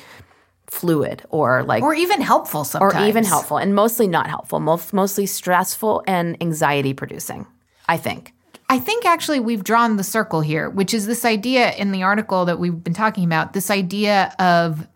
[0.73, 2.95] fluid or like Or even helpful sometimes.
[2.95, 7.47] or even helpful and mostly not helpful most, mostly stressful and anxiety producing
[7.89, 8.33] i think
[8.69, 12.47] I think actually we've drawn the circle here, which is this idea in the article
[12.47, 14.87] that we've been talking about, this idea of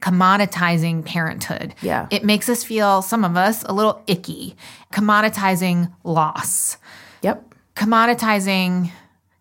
[0.00, 1.74] commoditizing parenthood.
[1.82, 2.06] Yeah.
[2.10, 4.56] It makes us feel, some of us, a little icky.
[4.94, 6.78] Commoditizing loss,
[7.22, 7.42] yep
[7.74, 8.90] commoditizing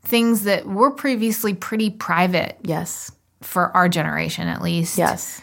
[0.04, 3.10] things that were previously pretty private yes
[3.42, 4.98] for our generation at least.
[4.98, 5.42] yes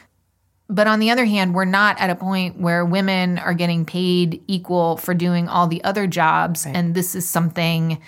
[0.75, 4.43] But on the other hand, we're not at a point where women are getting paid
[4.49, 6.65] equal for doing all the other jobs.
[6.67, 8.01] And this is something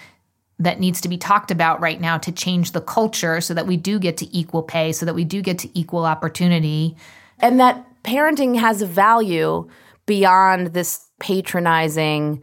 [0.59, 3.77] that needs to be talked about right now to change the culture so that we
[3.77, 6.96] do get to equal pay, so that we do get to equal opportunity.
[7.40, 9.68] and that parenting has a value
[10.07, 12.42] beyond this patronizing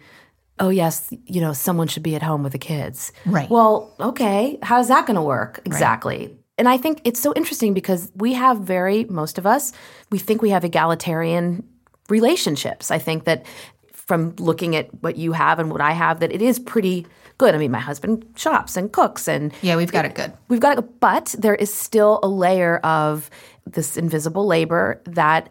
[0.59, 3.49] oh yes you know someone should be at home with the kids Right.
[3.49, 8.11] well okay how's that going to work exactly and i think it's so interesting because
[8.15, 9.73] we have very most of us
[10.11, 11.67] we think we have egalitarian
[12.09, 13.45] relationships i think that
[13.91, 17.07] from looking at what you have and what i have that it is pretty
[17.39, 20.31] good i mean my husband shops and cooks and Yeah, we've got it good.
[20.47, 23.31] We've got to, but there is still a layer of
[23.65, 25.49] this invisible labor that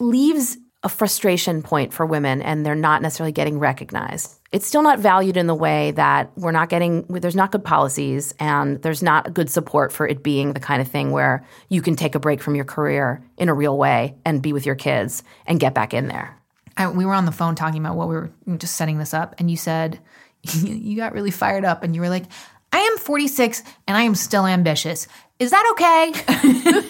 [0.00, 4.41] leaves a frustration point for women and they're not necessarily getting recognized.
[4.52, 8.34] It's still not valued in the way that we're not getting, there's not good policies
[8.38, 11.96] and there's not good support for it being the kind of thing where you can
[11.96, 15.22] take a break from your career in a real way and be with your kids
[15.46, 16.38] and get back in there.
[16.76, 19.34] I, we were on the phone talking about what we were just setting this up,
[19.38, 20.00] and you said
[20.42, 22.24] you got really fired up, and you were like,
[22.72, 25.06] "I am 46 and I am still ambitious.
[25.38, 26.12] Is that okay?"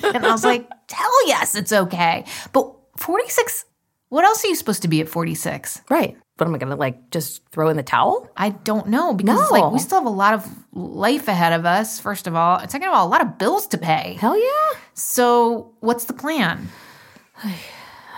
[0.14, 3.64] and I was like, "Hell yes, it's okay." But 46,
[4.08, 5.82] what else are you supposed to be at 46?
[5.90, 6.16] Right.
[6.36, 8.28] What am I going to like just throw in the towel?
[8.36, 12.00] I don't know because like we still have a lot of life ahead of us.
[12.00, 14.16] First of all, and second of all, a lot of bills to pay.
[14.18, 14.78] Hell yeah.
[14.94, 16.68] So, what's the plan?
[17.44, 17.54] I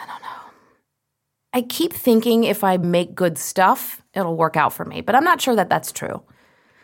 [0.06, 0.52] don't know.
[1.52, 5.24] I keep thinking if I make good stuff, it'll work out for me, but I'm
[5.24, 6.22] not sure that that's true.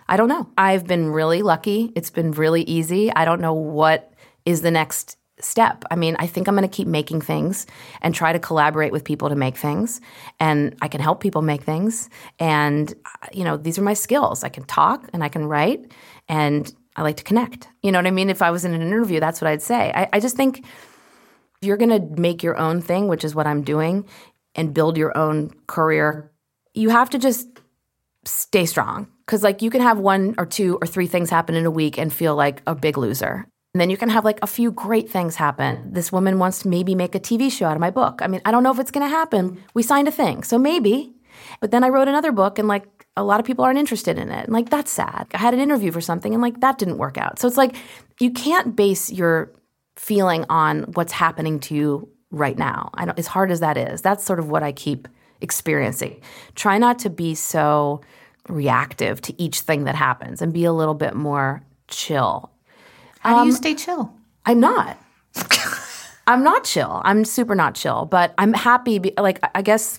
[0.08, 0.50] I don't know.
[0.58, 1.92] I've been really lucky.
[1.94, 3.12] It's been really easy.
[3.14, 4.12] I don't know what
[4.44, 5.84] is the next step.
[5.90, 7.66] I mean, I think I'm going to keep making things
[8.02, 10.00] and try to collaborate with people to make things.
[10.38, 12.08] And I can help people make things.
[12.38, 14.44] And, uh, you know, these are my skills.
[14.44, 15.92] I can talk and I can write
[16.28, 17.68] and I like to connect.
[17.82, 18.30] You know what I mean?
[18.30, 19.92] If I was in an interview, that's what I'd say.
[19.94, 23.46] I, I just think if you're going to make your own thing, which is what
[23.46, 24.06] I'm doing,
[24.54, 26.32] and build your own career,
[26.74, 27.46] you have to just
[28.24, 29.08] stay strong.
[29.26, 31.98] Because, like, you can have one or two or three things happen in a week
[31.98, 33.46] and feel like a big loser.
[33.72, 35.92] And then you can have like a few great things happen.
[35.92, 38.20] This woman wants to maybe make a TV show out of my book.
[38.20, 39.62] I mean, I don't know if it's going to happen.
[39.74, 41.14] We signed a thing, so maybe.
[41.60, 44.30] But then I wrote another book and like a lot of people aren't interested in
[44.30, 44.44] it.
[44.44, 45.28] And like that's sad.
[45.34, 47.38] I had an interview for something and like that didn't work out.
[47.38, 47.76] So it's like
[48.18, 49.52] you can't base your
[49.96, 52.90] feeling on what's happening to you right now.
[52.94, 55.08] I don't, as hard as that is, that's sort of what I keep
[55.40, 56.20] experiencing.
[56.54, 58.00] Try not to be so
[58.48, 62.50] reactive to each thing that happens and be a little bit more chill.
[63.20, 64.12] How Um, do you stay chill?
[64.46, 64.98] I'm not.
[66.26, 67.00] I'm not chill.
[67.04, 68.98] I'm super not chill, but I'm happy.
[68.98, 69.96] Be, like, I- I guess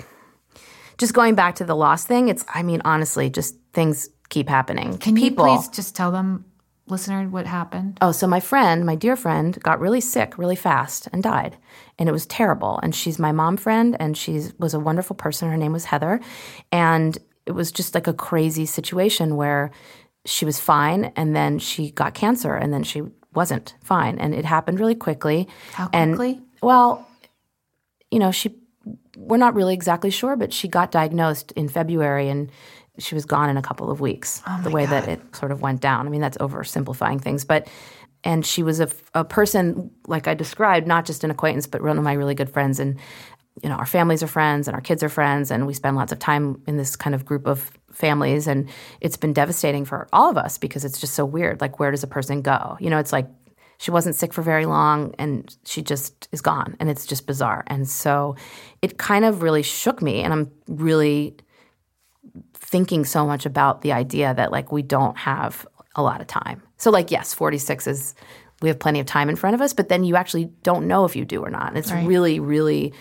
[0.97, 4.97] just going back to the loss thing, it's, I mean, honestly, just things keep happening.
[4.97, 6.45] Can People, you please just tell them,
[6.87, 7.97] listener, what happened?
[8.01, 11.57] Oh, so my friend, my dear friend, got really sick really fast and died.
[11.99, 12.79] And it was terrible.
[12.81, 15.49] And she's my mom friend and she was a wonderful person.
[15.49, 16.19] Her name was Heather.
[16.71, 19.71] And it was just like a crazy situation where
[20.25, 23.03] she was fine and then she got cancer and then she
[23.33, 24.19] wasn't fine.
[24.19, 25.47] And it happened really quickly.
[25.73, 26.41] How And- quickly?
[26.61, 27.07] well,
[28.11, 28.55] you know, she
[29.17, 32.49] we're not really exactly sure, but she got diagnosed in February and
[32.97, 34.41] she was gone in a couple of weeks.
[34.47, 36.07] Oh the way that it sort of went down.
[36.07, 37.67] I mean, that's oversimplifying things, but
[38.23, 41.97] and she was a, a person like I described, not just an acquaintance, but one
[41.97, 42.79] of my really good friends.
[42.79, 42.99] And
[43.61, 46.11] you know, our families are friends and our kids are friends, and we spend lots
[46.11, 48.47] of time in this kind of group of families.
[48.47, 51.61] And it's been devastating for all of us because it's just so weird.
[51.61, 52.77] Like, where does a person go?
[52.79, 53.27] You know, it's like
[53.77, 57.63] she wasn't sick for very long and she just is gone and it's just bizarre
[57.65, 58.35] and so
[58.83, 61.35] it kind of really shook me and i'm really
[62.53, 66.61] thinking so much about the idea that like we don't have a lot of time
[66.77, 68.15] so like yes 46 is
[68.61, 71.05] we have plenty of time in front of us but then you actually don't know
[71.05, 72.07] if you do or not and it's Right.
[72.07, 72.93] really really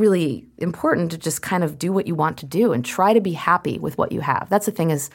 [0.00, 3.20] really important to just kind of do what you want to do and try to
[3.20, 5.10] be happy with what you have that's the thing is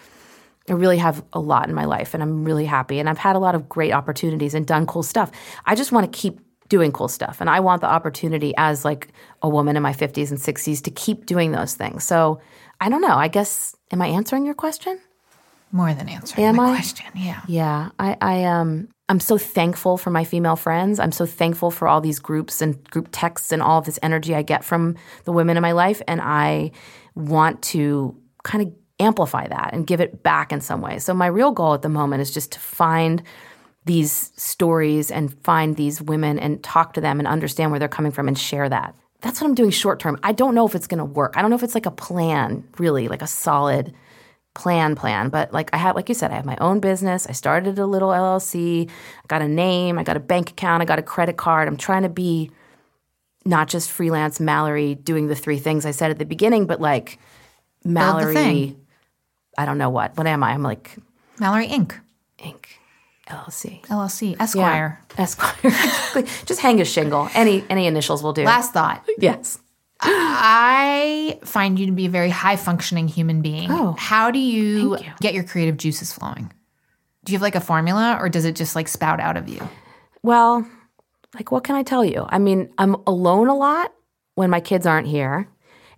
[0.69, 2.99] I really have a lot in my life and I'm really happy.
[2.99, 5.31] And I've had a lot of great opportunities and done cool stuff.
[5.65, 7.39] I just want to keep doing cool stuff.
[7.39, 9.09] And I want the opportunity as like
[9.43, 12.03] a woman in my 50s and 60s to keep doing those things.
[12.03, 12.41] So
[12.81, 13.15] I don't know.
[13.15, 14.99] I guess, am I answering your question?
[15.71, 16.73] More than answering Am my I?
[16.75, 17.05] question.
[17.15, 17.41] Yeah.
[17.47, 20.99] Yeah, I, I um I'm so thankful for my female friends.
[20.99, 24.33] I'm so thankful for all these groups and group texts and all of this energy
[24.33, 26.01] I get from the women in my life.
[26.07, 26.71] And I
[27.13, 30.97] want to kind of amplify that and give it back in some way.
[30.99, 33.21] So my real goal at the moment is just to find
[33.85, 38.11] these stories and find these women and talk to them and understand where they're coming
[38.11, 38.95] from and share that.
[39.21, 40.19] That's what I'm doing short term.
[40.23, 41.35] I don't know if it's going to work.
[41.37, 43.93] I don't know if it's like a plan, really, like a solid
[44.55, 47.31] plan plan but like i have like you said i have my own business i
[47.33, 50.97] started a little llc i got a name i got a bank account i got
[50.97, 52.49] a credit card i'm trying to be
[53.45, 57.19] not just freelance Mallory doing the three things I said at the beginning, but like
[57.83, 58.75] Mallory.
[59.57, 60.17] I don't know what.
[60.17, 60.51] What am I?
[60.51, 60.97] I'm like
[61.39, 61.97] Mallory Inc.
[62.39, 62.65] Inc.
[63.29, 63.81] LLC.
[63.85, 64.39] LLC.
[64.39, 65.01] Esquire.
[65.15, 65.23] Yeah.
[65.23, 66.25] Esquire.
[66.45, 67.29] just hang a shingle.
[67.33, 68.43] Any any initials will do.
[68.43, 69.03] Last thought.
[69.19, 69.59] yes.
[70.07, 73.71] I find you to be a very high functioning human being.
[73.71, 75.13] Oh, How do you, you.
[75.21, 76.51] get your creative juices flowing?
[77.23, 79.67] Do you have like a formula or does it just like spout out of you?
[80.21, 80.67] Well,
[81.33, 82.25] like what can I tell you?
[82.29, 83.93] I mean, I'm alone a lot
[84.35, 85.47] when my kids aren't here,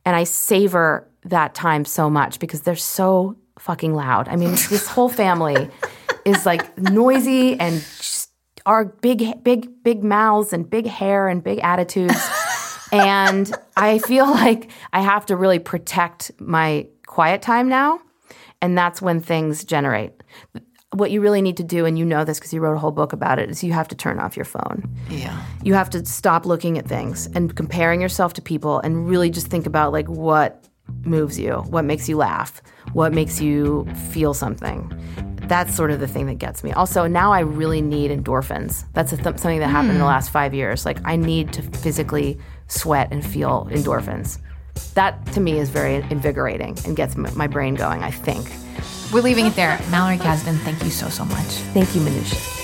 [0.05, 4.27] and I savor that time so much because they're so fucking loud.
[4.29, 5.69] I mean, this whole family
[6.25, 7.83] is like noisy and
[8.65, 12.15] are big, big, big mouths and big hair and big attitudes.
[12.91, 17.99] And I feel like I have to really protect my quiet time now.
[18.61, 20.13] And that's when things generate.
[20.93, 22.91] What you really need to do, and you know this because you wrote a whole
[22.91, 24.89] book about it, is you have to turn off your phone.
[25.09, 25.43] Yeah.
[25.61, 29.47] You have to stop looking at things and comparing yourself to people and really just
[29.47, 30.67] think about like what
[31.03, 32.61] moves you, what makes you laugh,
[32.93, 34.91] what makes you feel something.
[35.43, 36.71] That's sort of the thing that gets me.
[36.73, 38.85] Also, now I really need endorphins.
[38.93, 40.09] That's a th- something that happened in the hmm.
[40.09, 40.85] last five years.
[40.85, 42.37] Like, I need to physically
[42.67, 44.39] sweat and feel endorphins.
[44.93, 48.51] That to me is very invigorating and gets m- my brain going, I think.
[49.11, 49.79] We're leaving it there.
[49.89, 51.45] Mallory Kasdan, thank you so, so much.
[51.73, 52.55] Thank you, Manusha.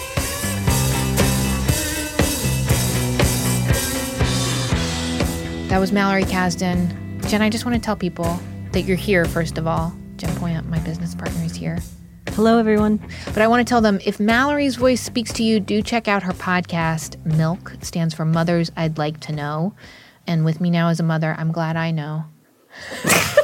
[5.69, 7.27] That was Mallory Kasdan.
[7.29, 8.39] Jen, I just want to tell people
[8.73, 9.91] that you're here, first of all.
[10.17, 11.79] Jen Poyant, my business partner, is here.
[12.35, 12.99] Hello, everyone.
[13.27, 16.23] But I want to tell them if Mallory's voice speaks to you, do check out
[16.23, 17.71] her podcast, Milk.
[17.73, 19.73] It stands for Mothers I'd Like to Know.
[20.27, 22.25] And with me now as a mother, I'm glad I know.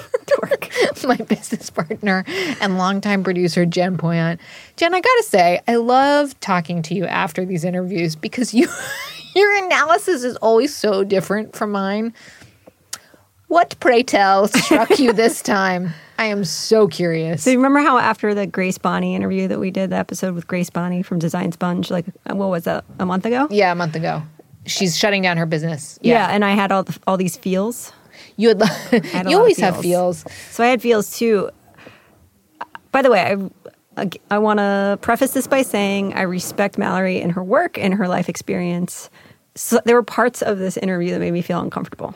[1.04, 2.24] my business partner
[2.62, 4.40] and longtime producer, Jen Poyant.
[4.76, 8.68] Jen, I gotta say, I love talking to you after these interviews because you
[9.36, 12.14] your analysis is always so different from mine.
[13.48, 15.94] What, pray tell, struck you this time?
[16.20, 17.44] I am so curious.
[17.44, 20.48] So you remember how after the Grace Bonney interview that we did, the episode with
[20.48, 23.48] Grace Bonney from Design Sponge, like what was that, a month ago?
[23.50, 24.24] Yeah, a month ago.
[24.66, 25.98] She's shutting down her business.
[26.02, 27.94] Yeah, and I had all the, all these feels.
[28.36, 28.62] You had,
[29.06, 30.26] had you always of have feels.
[30.52, 31.52] So I had feels too.
[32.92, 33.38] By the way,
[33.96, 37.94] I I want to preface this by saying I respect Mallory and her work and
[37.94, 39.10] her life experience.
[39.56, 42.14] So there were parts of this interview that made me feel uncomfortable.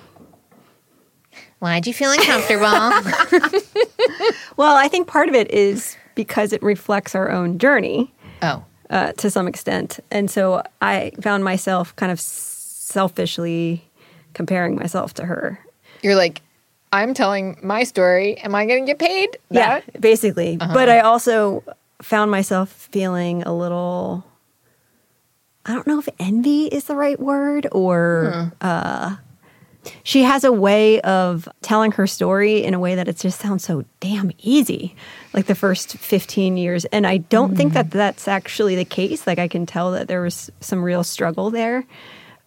[1.64, 2.68] Why'd you feel uncomfortable?
[4.58, 8.14] Well, I think part of it is because it reflects our own journey.
[8.42, 8.66] Oh.
[8.90, 10.00] Uh, to some extent.
[10.12, 13.90] And so I found myself kind of selfishly
[14.34, 15.58] comparing myself to her.
[16.02, 16.42] You're like,
[16.92, 18.38] I'm telling my story.
[18.40, 19.38] Am I going to get paid?
[19.50, 20.58] Yeah, basically.
[20.60, 20.74] Uh-huh.
[20.74, 21.64] But I also
[22.02, 24.26] found myself feeling a little
[25.66, 29.16] I don't know if envy is the right word or uh
[30.04, 33.64] she has a way of telling her story in a way that it just sounds
[33.64, 34.96] so damn easy
[35.34, 36.86] like the first 15 years.
[36.86, 37.98] And i don't think that mm-hmm.
[37.98, 39.26] that's actually the case.
[39.28, 41.86] Like i can tell that there was some real struggle there.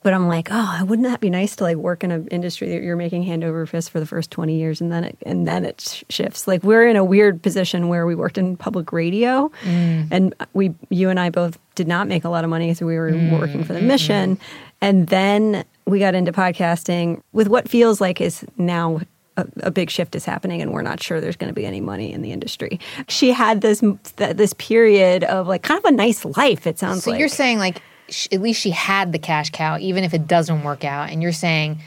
[0.02, 2.82] But i'm like oh wouldn't that be nice to like work in an industry that
[2.82, 5.64] you're making hand over fist for the first 20 years and then it and then
[5.64, 6.46] it shifts?
[6.46, 10.08] Like we're in a weird position where we worked in public radio mm.
[10.10, 12.96] and we you and i both did not make a lot of money as we
[12.96, 13.88] were working for the mm-hmm.
[13.88, 14.38] mission
[14.80, 19.00] and then we got into podcasting with what feels like is now
[19.36, 21.80] a, a big shift is happening and we're not sure there's going to be any
[21.80, 25.90] money in the industry she had this th- this period of like kind of a
[25.92, 29.18] nice life it sounds So like you're saying like sh- at least she had the
[29.18, 31.80] cash cow, even if it doesn't work out, and you're saying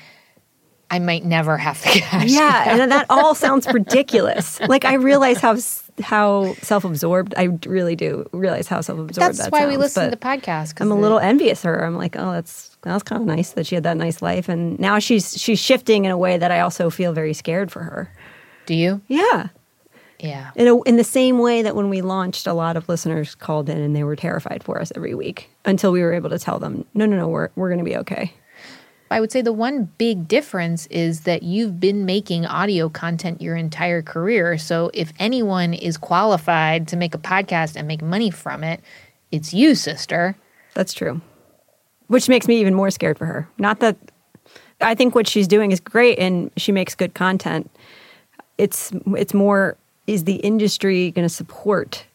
[0.91, 2.30] I might never have the cash.
[2.32, 2.71] yeah cow.
[2.82, 5.56] and that all sounds ridiculous like i realize how
[6.02, 10.17] how self-absorbed i really do realize how self-absorbed That's that why we listen to the
[10.17, 10.82] podcast.
[10.82, 13.65] i'm a little envious of her i'm like oh that's that's kind of nice that
[13.67, 16.59] she had that nice life and now she's she's shifting in a way that i
[16.59, 18.11] also feel very scared for her
[18.65, 19.01] Do you?
[19.07, 19.49] yeah
[20.19, 20.51] Yeah.
[20.55, 23.69] in, a, in the same way that when we launched, a lot of listeners called
[23.69, 26.59] in and they were terrified for us every week until we were able to tell
[26.59, 28.33] them, no, no, no, we're, we're going to be okay.
[29.11, 33.55] I would say the one big difference is that you've been making audio content your
[33.55, 34.57] entire career.
[34.57, 38.81] So if anyone is qualified to make a podcast and make money from it,
[39.31, 40.35] it's you, sister.
[40.75, 41.21] That's true.
[42.10, 43.48] Which makes me even more scared for her.
[43.58, 43.95] Not that
[44.82, 47.72] I think what she's doing is great and she makes good content.
[48.58, 52.05] It's it's more is the industry going to support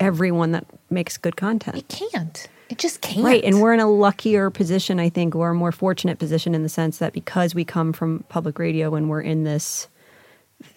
[0.00, 1.76] everyone that makes good content?
[1.76, 2.48] It can't.
[2.68, 3.24] It just can't.
[3.24, 6.62] Right, and we're in a luckier position, I think, or a more fortunate position in
[6.62, 9.88] the sense that because we come from public radio and we're in this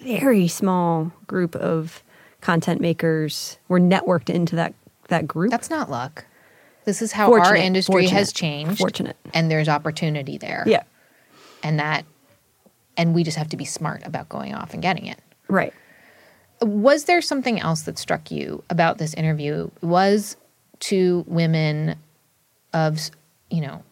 [0.02, 2.04] very small group of
[2.42, 4.74] content makers, we're networked into that
[5.08, 5.52] that group.
[5.52, 6.26] That's not luck.
[6.86, 8.78] This is how our Fortunate, industry has changed.
[8.80, 9.18] fortunate.
[9.34, 10.64] And there's opportunity there.
[10.68, 10.84] Yeah.
[11.64, 12.06] and that
[12.98, 15.20] and we just have to be smart about going off and getting it.
[15.50, 15.74] Right.
[16.62, 19.70] Was there something else that struck you about this interview?
[19.82, 20.38] Was
[20.80, 21.96] two women
[22.74, 23.10] of,
[23.50, 23.84] you know,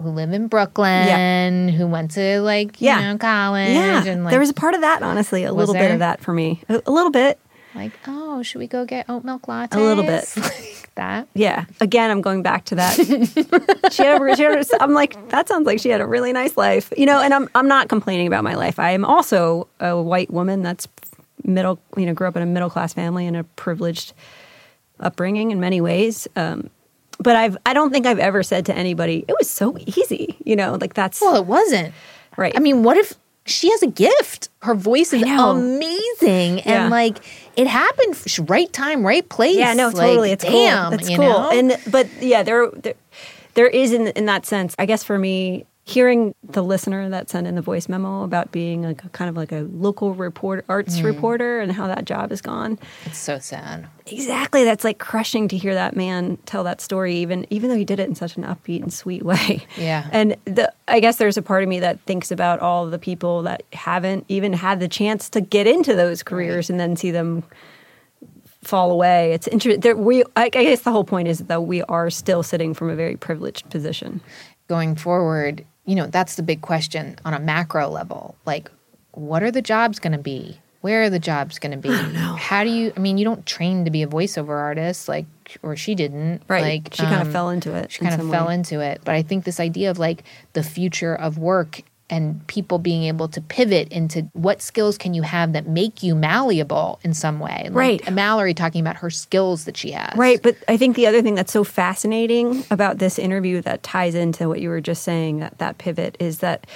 [0.00, 3.12] who live in Brooklyn, who went to like, you Yeah.
[3.12, 4.04] know, college Yeah.
[4.06, 6.32] and like there was a part of that, honestly, a little bit of that for
[6.32, 6.60] me.
[6.68, 7.38] A, a little bit.
[7.74, 9.74] Like, oh, should we go get oat milk lattes?
[9.74, 10.24] A little bit.
[10.36, 11.28] like that.
[11.34, 11.64] Yeah.
[11.80, 12.94] Again, I'm going back to that.
[13.92, 16.32] she had a, she had a, I'm like, that sounds like she had a really
[16.32, 17.20] nice life, you know.
[17.20, 18.78] And I'm I'm not complaining about my life.
[18.78, 20.88] I am also a white woman that's
[21.44, 24.12] middle, you know, grew up in a middle class family and a privileged
[25.00, 26.26] upbringing in many ways.
[26.36, 26.70] Um,
[27.20, 30.56] but I've I don't think I've ever said to anybody it was so easy, you
[30.56, 31.94] know, like that's Well, it wasn't.
[32.36, 32.52] right.
[32.56, 33.14] I mean, what if
[33.48, 34.48] she has a gift?
[34.62, 36.62] Her voice is amazing, Yeah.
[36.82, 37.18] and like
[37.56, 38.16] it happened,
[38.48, 39.56] right time, right place.
[39.56, 40.30] Yeah, no, Like, totally.
[40.32, 40.98] It's damn, cool.
[40.98, 41.18] It's cool.
[41.18, 41.50] know?
[41.50, 42.94] And but yeah, there, there
[43.54, 44.74] there is in in that sense.
[44.78, 48.82] I guess for me, hearing the listener that sent in the voice memo about being
[48.82, 51.04] like a, kind of like a local report arts Mm.
[51.04, 52.78] reporter and how that job is gone.
[53.06, 53.86] it's so sad.
[54.06, 54.64] Exactly.
[54.64, 58.00] That's like crushing to hear that man tell that story, even even though he did
[58.00, 59.66] it in such an upbeat and sweet way.
[59.78, 60.08] Yeah.
[60.12, 63.42] And the I guess there's a part of me that thinks about all the people
[63.44, 67.44] that haven't even had the chance to get into those careers and then see them
[68.62, 69.32] fall away.
[69.32, 70.04] It's interesting.
[70.04, 72.96] We I, I guess the whole point is that we are still sitting from a
[72.96, 74.20] very privileged position.
[74.68, 78.36] Going forward, you know, that's the big question on a macro level.
[78.44, 78.70] Like,
[79.12, 80.60] what are the jobs going to be?
[80.82, 81.88] Where are the jobs going to be?
[81.88, 82.92] How do you?
[82.94, 85.24] I mean, you don't train to be a voiceover artist, like,
[85.62, 86.42] or she didn't.
[86.46, 86.84] Right.
[86.84, 87.90] Like, She kind of um, fell into it.
[87.90, 88.54] She in kind of fell way.
[88.54, 89.00] into it.
[89.02, 93.28] But I think this idea of like the future of work and people being able
[93.28, 97.64] to pivot into what skills can you have that make you malleable in some way.
[97.64, 98.12] Like Right.
[98.12, 100.16] Mallory talking about her skills that she has.
[100.16, 104.14] Right, but I think the other thing that's so fascinating about this interview that ties
[104.14, 106.66] into what you were just saying that that pivot is that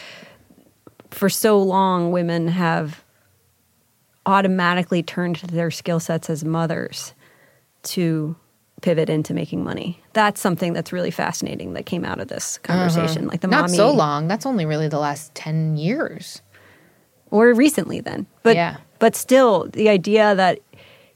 [1.11, 3.03] for so long women have
[4.27, 7.15] automatically turned to their skill sets as mothers
[7.83, 8.37] to
[8.83, 9.99] pivot into making money.
[10.13, 13.27] That's something that's really fascinating that came out of this conversation.
[13.29, 13.57] Like the Uh-huh.
[13.63, 14.29] Not mommy so long.
[14.29, 16.43] That's only really the last 10 years.
[17.31, 18.27] or recently then.
[18.43, 18.77] But Yeah.
[18.99, 20.59] but still the idea that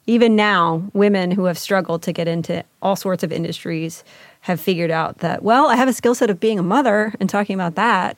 [0.07, 4.03] even now women who have struggled to get into all sorts of industries
[4.41, 7.29] have figured out that well, I have a skill set of being a mother and
[7.29, 8.17] talking about that.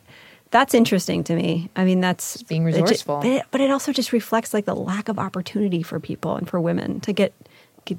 [0.53, 1.71] That's interesting to me.
[1.75, 3.17] I mean, that's being it ju- resourceful.
[3.19, 6.49] but, it, but it also just reflects like the lack of opportunity for people and
[6.49, 7.33] for women to get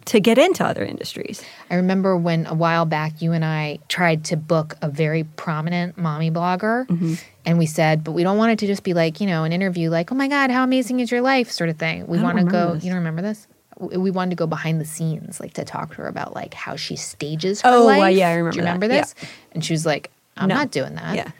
[0.05, 1.43] to get into other industries.
[1.69, 5.97] I remember when a while back you and I tried to book a very prominent
[5.97, 6.85] mommy blogger.
[6.87, 7.13] Mm-hmm.
[7.45, 9.51] And we said, but we don't want it to just be like, you know, an
[9.53, 12.05] interview like, oh my God, how amazing is your life sort of thing.
[12.07, 12.83] We want to go, this.
[12.83, 13.47] you don't remember this?
[13.79, 16.75] We wanted to go behind the scenes, like to talk to her about like how
[16.75, 18.15] she stages her Oh, life.
[18.15, 18.73] yeah, I remember Do you that.
[18.73, 19.01] remember Yeah.
[19.01, 19.15] this?
[19.53, 20.55] And she was like, I'm No.
[20.55, 21.15] not doing that.
[21.15, 21.31] Yeah.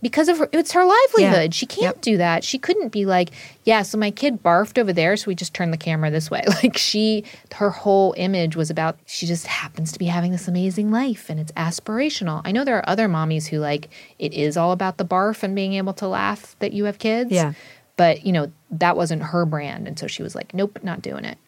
[0.00, 1.52] Because of her, it's her livelihood.
[1.52, 1.56] Yeah.
[1.56, 2.44] She can't do that.
[2.44, 3.30] She couldn't be like,
[3.64, 6.44] yeah, so my kid barfed over there, so we just turned the camera this way.
[6.62, 7.24] Like she,
[7.54, 11.38] her whole image was about she just happens to be having this amazing life and
[11.38, 12.42] it's aspirational.
[12.44, 15.54] I know there are other mommies who like it is all about the barf and
[15.54, 17.30] being able to laugh that you have kids.
[17.30, 17.52] Yeah.
[17.96, 21.24] But you know that wasn't her brand, and so she was like, nope, not doing
[21.24, 21.38] it.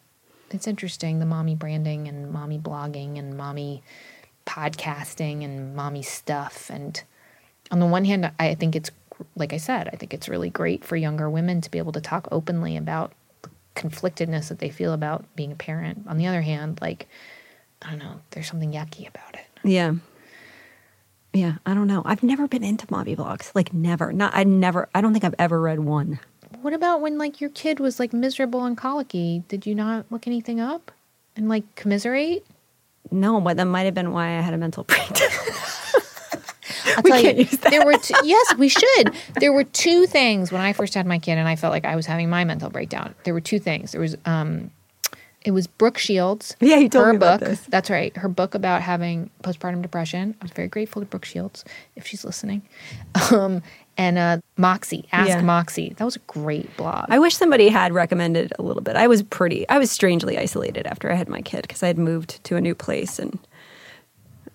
[0.49, 3.83] It's interesting the mommy branding and mommy blogging and mommy
[4.45, 7.03] podcasting and mommy stuff and
[7.71, 8.91] on the one hand, I think it's
[9.35, 12.01] like I said, I think it's really great for younger women to be able to
[12.01, 13.13] talk openly about
[13.43, 16.05] the conflictedness that they feel about being a parent.
[16.07, 17.07] On the other hand, like
[17.81, 19.45] I don't know, there's something yucky about it.
[19.63, 19.93] Yeah.
[21.33, 22.01] Yeah, I don't know.
[22.03, 23.51] I've never been into mommy blogs.
[23.55, 24.11] Like never.
[24.11, 26.19] Not I never I don't think I've ever read one.
[26.61, 29.43] What about when like your kid was like miserable and colicky?
[29.47, 30.91] Did you not look anything up
[31.35, 32.45] and like commiserate?
[33.09, 35.29] No, but that might have been why I had a mental breakdown.
[36.85, 37.71] I'll We tell can't you, use that.
[37.71, 39.13] there were two, yes, we should.
[39.39, 41.95] There were two things when I first had my kid, and I felt like I
[41.95, 43.15] was having my mental breakdown.
[43.23, 43.91] There were two things.
[43.93, 44.71] There was um,
[45.43, 46.55] it was Brooke Shields.
[46.61, 47.49] Yeah, you told her me about book.
[47.49, 47.61] this.
[47.61, 48.15] That's right.
[48.15, 50.35] Her book about having postpartum depression.
[50.39, 51.65] I was very grateful to Brooke Shields
[51.95, 52.61] if she's listening.
[53.31, 53.61] Um,
[53.97, 55.41] and uh, Moxie, Ask Yeah.
[55.41, 55.93] Moxie.
[55.97, 57.07] That was a great blog.
[57.09, 58.95] I wish somebody had recommended a little bit.
[58.95, 61.97] I was pretty I was strangely isolated after I had my kid because I had
[61.97, 63.37] moved to a new place and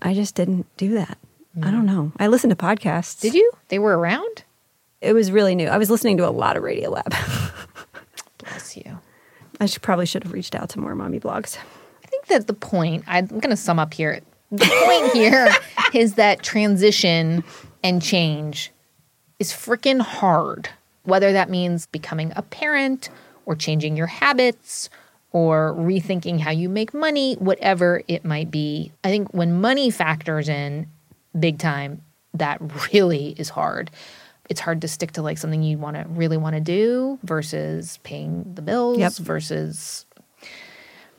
[0.02, 1.18] I just didn't do that.
[1.62, 2.12] I don't know.
[2.18, 3.20] I listened to podcasts.
[3.20, 3.50] Did you?
[3.68, 4.44] They were around.
[5.00, 5.68] It was really new.
[5.68, 7.08] I was listening to a lot of Radiolab.
[8.38, 8.98] Bless you.
[9.60, 11.58] I should probably should have reached out to more mommy blogs.
[12.04, 14.20] I think that the point, I'm going to sum up here.
[14.52, 15.48] The point here
[15.94, 17.42] is that transition
[17.82, 18.70] and change
[19.38, 20.68] is freaking hard.
[21.04, 23.08] Whether that means becoming a parent
[23.44, 24.90] or changing your habits
[25.32, 28.92] or rethinking how you make money, whatever it might be.
[29.04, 30.88] I think when money factors in
[31.38, 32.02] big time,
[32.34, 32.58] that
[32.92, 33.90] really is hard.
[34.48, 37.98] it's hard to stick to like something you want to really want to do versus
[38.04, 39.12] paying the bills Yep.
[39.14, 40.06] versus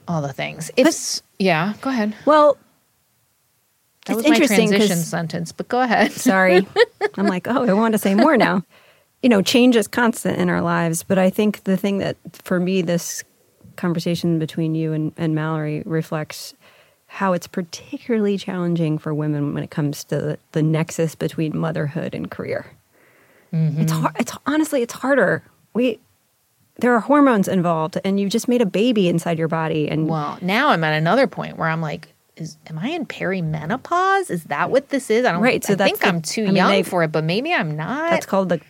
[0.07, 0.71] all the things.
[0.77, 1.73] It's yeah.
[1.81, 2.15] Go ahead.
[2.25, 2.57] Well,
[4.05, 6.11] That was my interesting transition sentence, but go ahead.
[6.29, 6.65] Sorry.
[7.15, 8.63] I'm like, oh, I want to say more now.
[9.23, 12.59] You know, change is constant in our lives, but I think the thing that for
[12.59, 13.23] me this
[13.75, 16.53] conversation between you and, and Mallory reflects
[17.07, 22.13] how it's particularly challenging for women when it comes to the, the nexus between motherhood
[22.13, 22.67] and career.
[23.53, 23.81] Mm-hmm.
[23.81, 24.15] It's hard.
[24.19, 25.41] It's honestly, it's harder.
[25.73, 25.99] We
[26.79, 30.37] there are hormones involved, and you just made a baby inside your body, and Well,
[30.41, 34.29] now I'm at another point where I'm like, is am I in perimenopause?
[34.29, 35.25] Is that what this is?
[35.25, 37.11] I don't Right, so I think the- I'm too I mean, young they- for it,
[37.11, 38.11] but maybe I'm not.
[38.11, 38.61] that's called the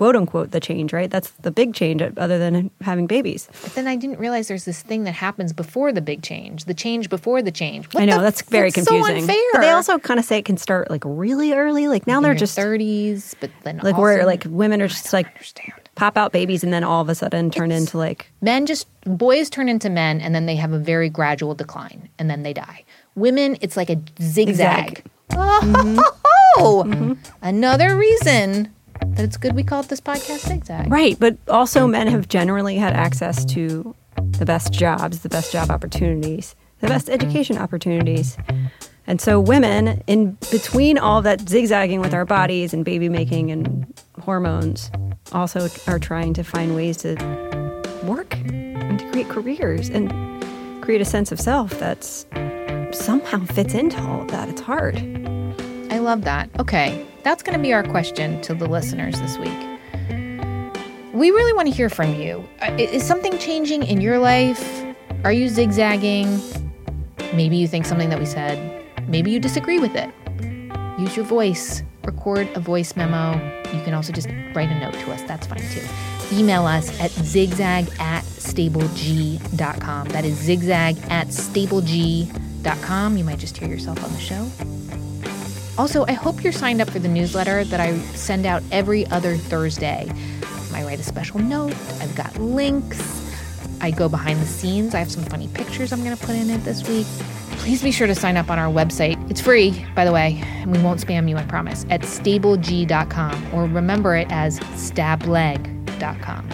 [0.00, 1.10] quote unquote the change, right?
[1.10, 3.50] That's the big change, other than having babies.
[3.60, 6.72] But then I didn't realize there's this thing that happens before the big change, the
[6.72, 7.84] change before the change.
[7.92, 9.16] What I know the that's very that's confusing.
[9.16, 9.36] So unfair.
[9.52, 11.86] But they also kind of say it can start like really early.
[11.86, 15.12] Like now In they're just 30s, but then like also, where like women are just
[15.12, 15.74] like understand.
[15.96, 19.50] pop out babies and then all of a sudden turn into like men just boys
[19.50, 22.84] turn into men and then they have a very gradual decline and then they die.
[23.16, 25.04] Women, it's like a zigzag.
[25.30, 26.00] Zigzag.
[26.56, 27.12] Oh, mm-hmm.
[27.42, 28.74] another reason
[29.06, 30.90] that it's good we called this podcast zigzag.
[30.90, 31.18] right.
[31.18, 36.54] But also men have generally had access to the best jobs, the best job opportunities,
[36.80, 38.36] the best education opportunities.
[39.06, 43.92] And so women in between all that zigzagging with our bodies and baby making and
[44.20, 44.90] hormones
[45.32, 47.14] also are trying to find ways to
[48.04, 50.10] work and to create careers and
[50.82, 52.26] create a sense of self that's
[52.92, 54.48] somehow fits into all of that.
[54.48, 54.96] It's hard.
[55.90, 56.50] I love that.
[56.58, 59.58] Okay, that's going to be our question to the listeners this week.
[61.12, 62.46] We really want to hear from you.
[62.62, 64.84] Uh, Is something changing in your life?
[65.24, 66.40] Are you zigzagging?
[67.34, 70.10] Maybe you think something that we said, maybe you disagree with it.
[70.98, 73.34] Use your voice, record a voice memo.
[73.74, 75.22] You can also just write a note to us.
[75.22, 75.84] That's fine too.
[76.32, 80.08] Email us at zigzag at stableg.com.
[80.08, 83.16] That is zigzag at stableg.com.
[83.16, 84.46] You might just hear yourself on the show.
[85.78, 89.36] Also, I hope you're signed up for the newsletter that I send out every other
[89.36, 90.10] Thursday.
[90.74, 93.20] I write a special note, I've got links,
[93.80, 94.94] I go behind the scenes.
[94.94, 97.06] I have some funny pictures I'm going to put in it this week.
[97.58, 99.30] Please be sure to sign up on our website.
[99.30, 103.64] It's free, by the way, and we won't spam you, I promise, at stableg.com or
[103.64, 106.48] remember it as stableg.com.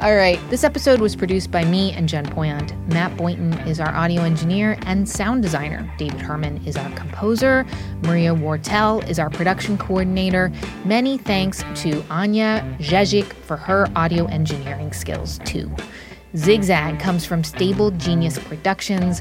[0.00, 2.72] All right, this episode was produced by me and Jen Poyant.
[2.92, 5.92] Matt Boynton is our audio engineer and sound designer.
[5.98, 7.66] David Herman is our composer.
[8.04, 10.52] Maria Wurttele is our production coordinator.
[10.84, 15.68] Many thanks to Anya Jezik for her audio engineering skills, too.
[16.36, 19.20] Zigzag comes from Stable Genius Productions.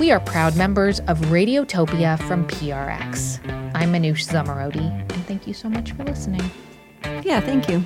[0.00, 3.38] We are proud members of Radiotopia from PRX.
[3.76, 6.50] I'm Manoush Zomorodi, and thank you so much for listening.
[7.22, 7.84] Yeah, thank you.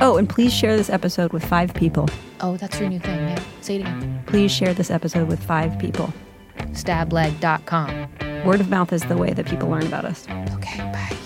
[0.00, 2.08] Oh, and please share this episode with five people.
[2.40, 3.18] Oh, that's your new thing.
[3.18, 4.22] Yeah, say it again.
[4.26, 6.12] Please share this episode with five people.
[6.72, 8.08] Stableg.com.
[8.44, 10.26] Word of mouth is the way that people learn about us.
[10.54, 11.16] Okay, bye.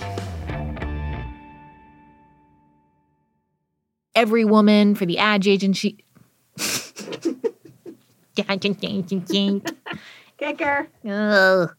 [4.15, 6.05] Every woman for the ad agency.
[10.39, 10.89] Kicker.
[11.09, 11.75] Ugh.